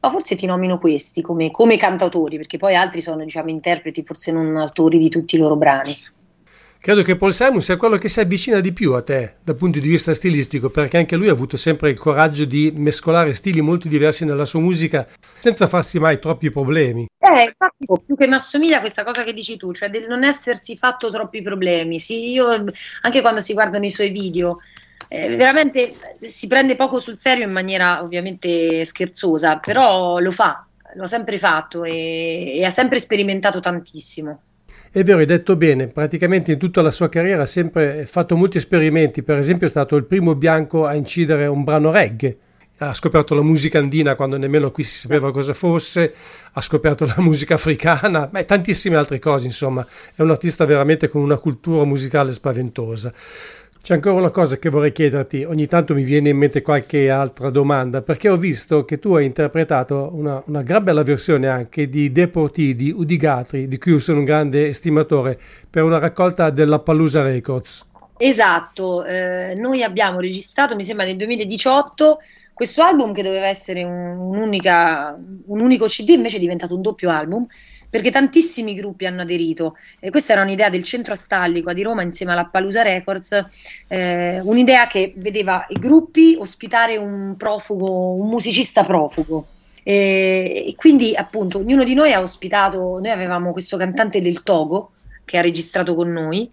[0.00, 4.32] Ma forse ti nomino questi come, come cantautori, perché poi altri sono diciamo, interpreti, forse
[4.32, 5.96] non autori di tutti i loro brani.
[6.80, 9.80] Credo che Paul Simon sia quello che si avvicina di più a te dal punto
[9.80, 13.88] di vista stilistico, perché anche lui ha avuto sempre il coraggio di mescolare stili molto
[13.88, 15.06] diversi nella sua musica
[15.40, 17.06] senza farsi mai troppi problemi.
[17.18, 20.22] Eh, infatti, più che mi assomiglia a questa cosa che dici tu, cioè del non
[20.22, 21.98] essersi fatto troppi problemi.
[21.98, 22.46] Sì, io
[23.02, 24.60] anche quando si guardano i suoi video,
[25.08, 31.02] eh, veramente si prende poco sul serio in maniera ovviamente scherzosa, però lo fa, lo
[31.02, 34.42] ha sempre fatto e, e ha sempre sperimentato tantissimo.
[34.90, 38.56] È vero, hai detto bene, praticamente in tutta la sua carriera ha sempre fatto molti
[38.56, 42.36] esperimenti, per esempio è stato il primo bianco a incidere un brano reggae,
[42.78, 46.14] ha scoperto la musica andina quando nemmeno qui si sapeva cosa fosse,
[46.52, 51.20] ha scoperto la musica africana, e tantissime altre cose, insomma, è un artista veramente con
[51.20, 53.12] una cultura musicale spaventosa.
[53.80, 57.48] C'è ancora una cosa che vorrei chiederti, ogni tanto mi viene in mente qualche altra
[57.48, 62.12] domanda, perché ho visto che tu hai interpretato una, una gran bella versione anche di
[62.12, 65.38] Deporti di Udigatri, di cui sono un grande estimatore,
[65.70, 67.86] per una raccolta della Palusa Records.
[68.18, 72.18] Esatto, eh, noi abbiamo registrato, mi sembra nel 2018,
[72.52, 77.46] questo album che doveva essere un, un unico CD invece è diventato un doppio album
[77.90, 79.76] perché tantissimi gruppi hanno aderito.
[80.00, 83.44] E questa era un'idea del centro Astallico di Roma insieme alla Palusa Records,
[83.88, 89.46] eh, un'idea che vedeva i gruppi ospitare un profugo, un musicista profugo.
[89.82, 94.92] E, e quindi appunto ognuno di noi ha ospitato, noi avevamo questo cantante del Togo
[95.24, 96.50] che ha registrato con noi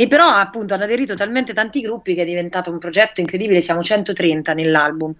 [0.00, 3.82] e però appunto hanno aderito talmente tanti gruppi che è diventato un progetto incredibile, siamo
[3.82, 5.12] 130 nell'album.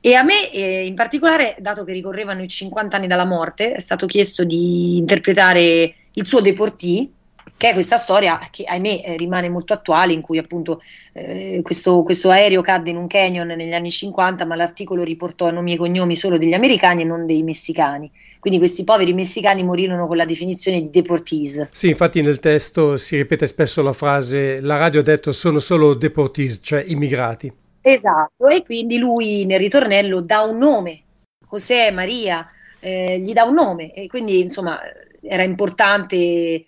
[0.00, 3.80] E a me, eh, in particolare, dato che ricorrevano i 50 anni dalla morte, è
[3.80, 7.12] stato chiesto di interpretare il suo Deportì,
[7.58, 10.80] che è questa storia che ahimè eh, rimane molto attuale, in cui appunto
[11.12, 15.72] eh, questo, questo, aereo cadde in un canyon negli anni 50, ma l'articolo riportò nomi
[15.72, 18.10] e cognomi solo degli americani e non dei messicani.
[18.38, 21.68] Quindi questi poveri messicani morirono con la definizione di deportees.
[21.72, 25.94] Sì, infatti nel testo si ripete spesso la frase, la radio ha detto sono solo
[25.94, 27.52] deportees, cioè immigrati.
[27.80, 31.02] Esatto, e quindi lui nel ritornello dà un nome,
[31.48, 32.46] José Maria,
[32.80, 34.78] eh, gli dà un nome e quindi insomma
[35.20, 36.64] era importante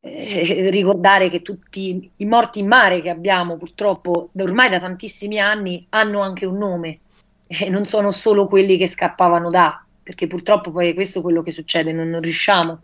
[0.00, 5.86] eh, ricordare che tutti i morti in mare che abbiamo purtroppo ormai da tantissimi anni
[5.90, 6.98] hanno anche un nome
[7.46, 11.50] e non sono solo quelli che scappavano da, perché purtroppo poi questo è quello che
[11.50, 12.80] succede, non, non riusciamo,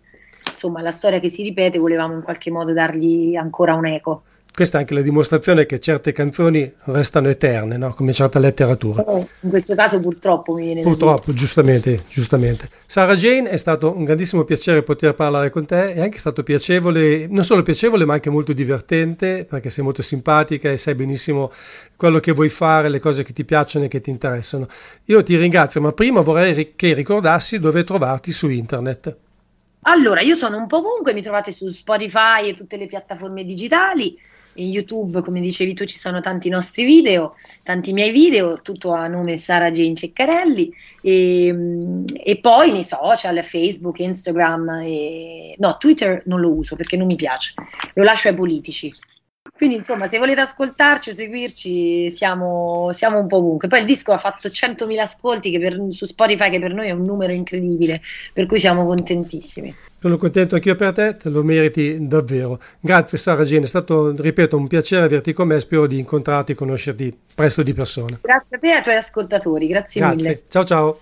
[0.49, 4.23] insomma la storia che si ripete volevamo in qualche modo dargli ancora un eco
[4.53, 7.95] questa è anche la dimostrazione che certe canzoni restano eterne, no?
[7.95, 9.05] come certa letteratura.
[9.05, 12.69] Eh, in questo caso purtroppo mi viene Purtroppo, giustamente, giustamente.
[12.87, 17.27] Sara Jane, è stato un grandissimo piacere poter parlare con te, è anche stato piacevole,
[17.29, 21.51] non solo piacevole ma anche molto divertente, perché sei molto simpatica e sai benissimo
[21.97, 24.67] quello che vuoi fare, le cose che ti piacciono e che ti interessano.
[25.05, 29.17] Io ti ringrazio, ma prima vorrei che ricordassi dove trovarti su internet.
[29.83, 34.19] Allora, io sono un po' ovunque, mi trovate su Spotify e tutte le piattaforme digitali
[34.61, 39.07] in YouTube, come dicevi tu, ci sono tanti nostri video, tanti miei video, tutto a
[39.07, 40.73] nome Sara Jane Ceccarelli
[41.03, 41.55] e,
[42.13, 47.17] e poi nei social, Facebook, Instagram, e, no, Twitter non lo uso perché non mi
[47.17, 47.55] piace,
[47.95, 48.93] lo lascio ai politici.
[49.61, 53.69] Quindi insomma, se volete ascoltarci o seguirci, siamo, siamo, un po' ovunque.
[53.69, 57.03] Poi il disco ha fatto 100.000 ascolti per, su Spotify, che per noi è un
[57.03, 58.01] numero incredibile,
[58.33, 59.75] per cui siamo contentissimi.
[60.01, 62.59] Sono contento anch'io per te, te lo meriti davvero.
[62.81, 66.55] Grazie Sara Gene, è stato, ripeto, un piacere averti con me, spero di incontrarti e
[66.55, 68.19] conoscerti presto di persona.
[68.23, 70.17] Grazie a te e ai tuoi ascoltatori, grazie, grazie.
[70.17, 70.43] mille.
[70.49, 71.01] Ciao ciao.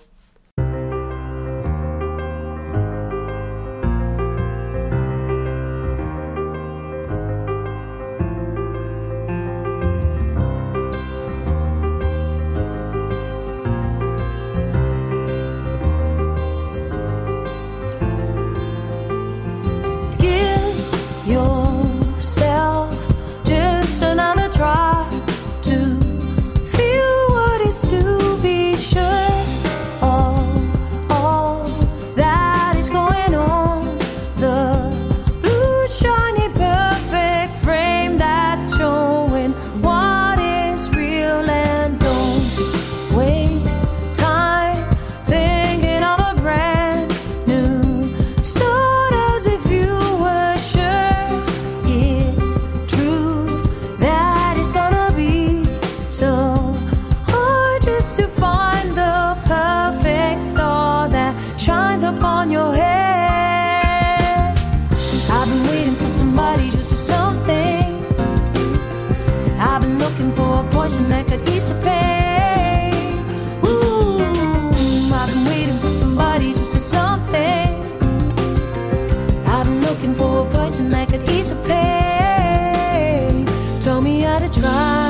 [80.09, 83.47] looking for a poison that could ease a pain.
[83.81, 85.08] Told me how to try.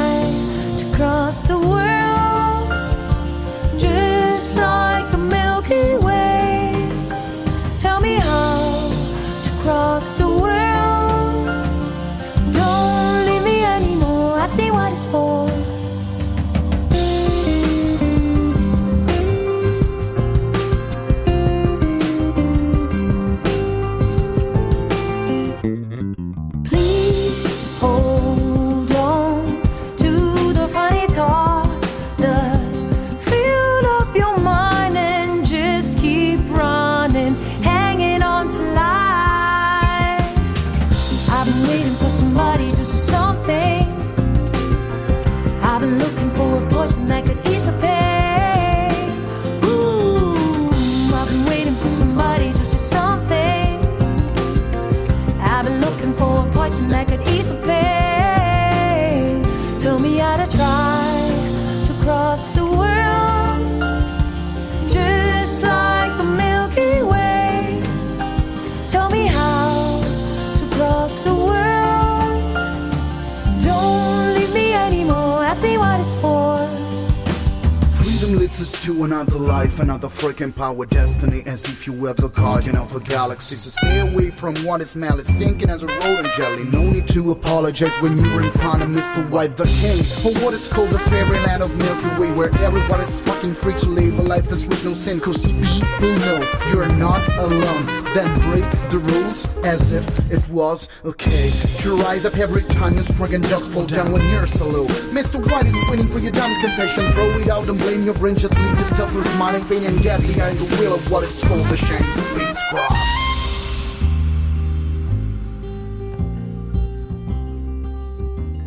[79.18, 83.56] I'm life, another freaking power, destiny, as if you were the guardian of a galaxy.
[83.56, 86.64] So stay away from what is malice, thinking as a rodent jelly.
[86.64, 89.28] No need to apologize when you're in front of Mr.
[89.30, 93.54] White, the king, or what is called the fairyland of Milky Way, where everybody's fucking
[93.54, 95.18] free to live a life that's with no sin.
[95.18, 97.86] Cause people know you're not alone.
[98.14, 101.50] Then break the rules as if it was okay.
[101.82, 104.86] To rise up every time you struggle and just fall down when you're so low.
[105.12, 105.36] Mr.
[105.50, 107.10] White is waiting for your dumb confession.
[107.12, 108.36] Throw it out and blame your brain.
[108.36, 111.64] Just leave yourself with smiling pain and get behind the wheel of what is called
[111.66, 112.92] the Shang spacecraft.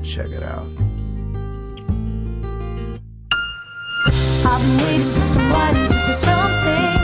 [0.01, 0.65] Check it out.
[4.47, 5.89] I've been waiting for somebody
[6.23, 6.99] something.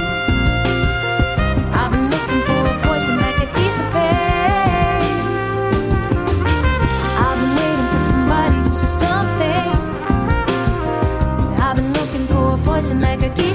[1.80, 5.12] I've been looking for a poison that could ease pain.
[7.26, 8.60] I've been waiting for somebody
[9.02, 9.72] something.
[11.60, 13.47] I've been looking for a poison that could ease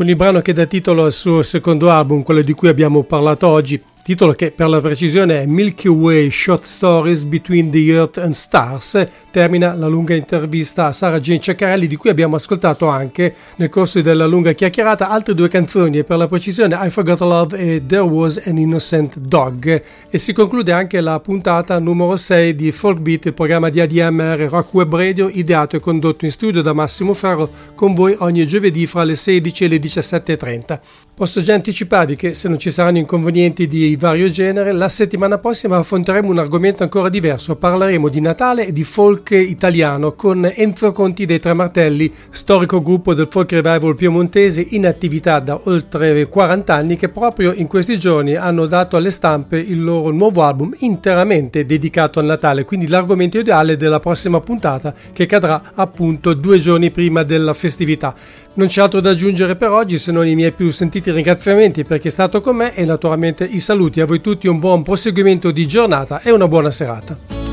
[0.00, 3.46] con il brano che dà titolo al suo secondo album, quello di cui abbiamo parlato
[3.46, 3.78] oggi,
[4.10, 9.06] titolo che per la precisione è Milky Way Short Stories Between the Earth and Stars,
[9.30, 14.00] termina la lunga intervista a Sara Jane Ceccarelli di cui abbiamo ascoltato anche nel corso
[14.00, 18.02] della lunga chiacchierata altre due canzoni e per la precisione I Forgot Love e There
[18.02, 23.26] Was an Innocent Dog e si conclude anche la puntata numero 6 di Folk Beat,
[23.26, 27.48] il programma di ADMR Rock Web Radio ideato e condotto in studio da Massimo Ferro
[27.76, 30.80] con voi ogni giovedì fra le 16 e le 17.30.
[31.20, 35.76] Posso già anticiparvi che se non ci saranno inconvenienti di vario genere, la settimana prossima
[35.76, 37.56] affronteremo un argomento ancora diverso.
[37.56, 43.12] Parleremo di Natale e di folk italiano con Enzo Conti dei Tre Martelli, storico gruppo
[43.12, 48.36] del folk revival piemontese in attività da oltre 40 anni che proprio in questi giorni
[48.36, 53.76] hanno dato alle stampe il loro nuovo album interamente dedicato al Natale, quindi l'argomento ideale
[53.76, 58.14] della prossima puntata che cadrà appunto due giorni prima della festività.
[58.52, 62.00] Non c'è altro da aggiungere per oggi se non i miei più sentiti ringraziamenti per
[62.00, 65.50] chi è stato con me e naturalmente i saluti a voi tutti, un buon proseguimento
[65.50, 67.49] di giornata e una buona serata.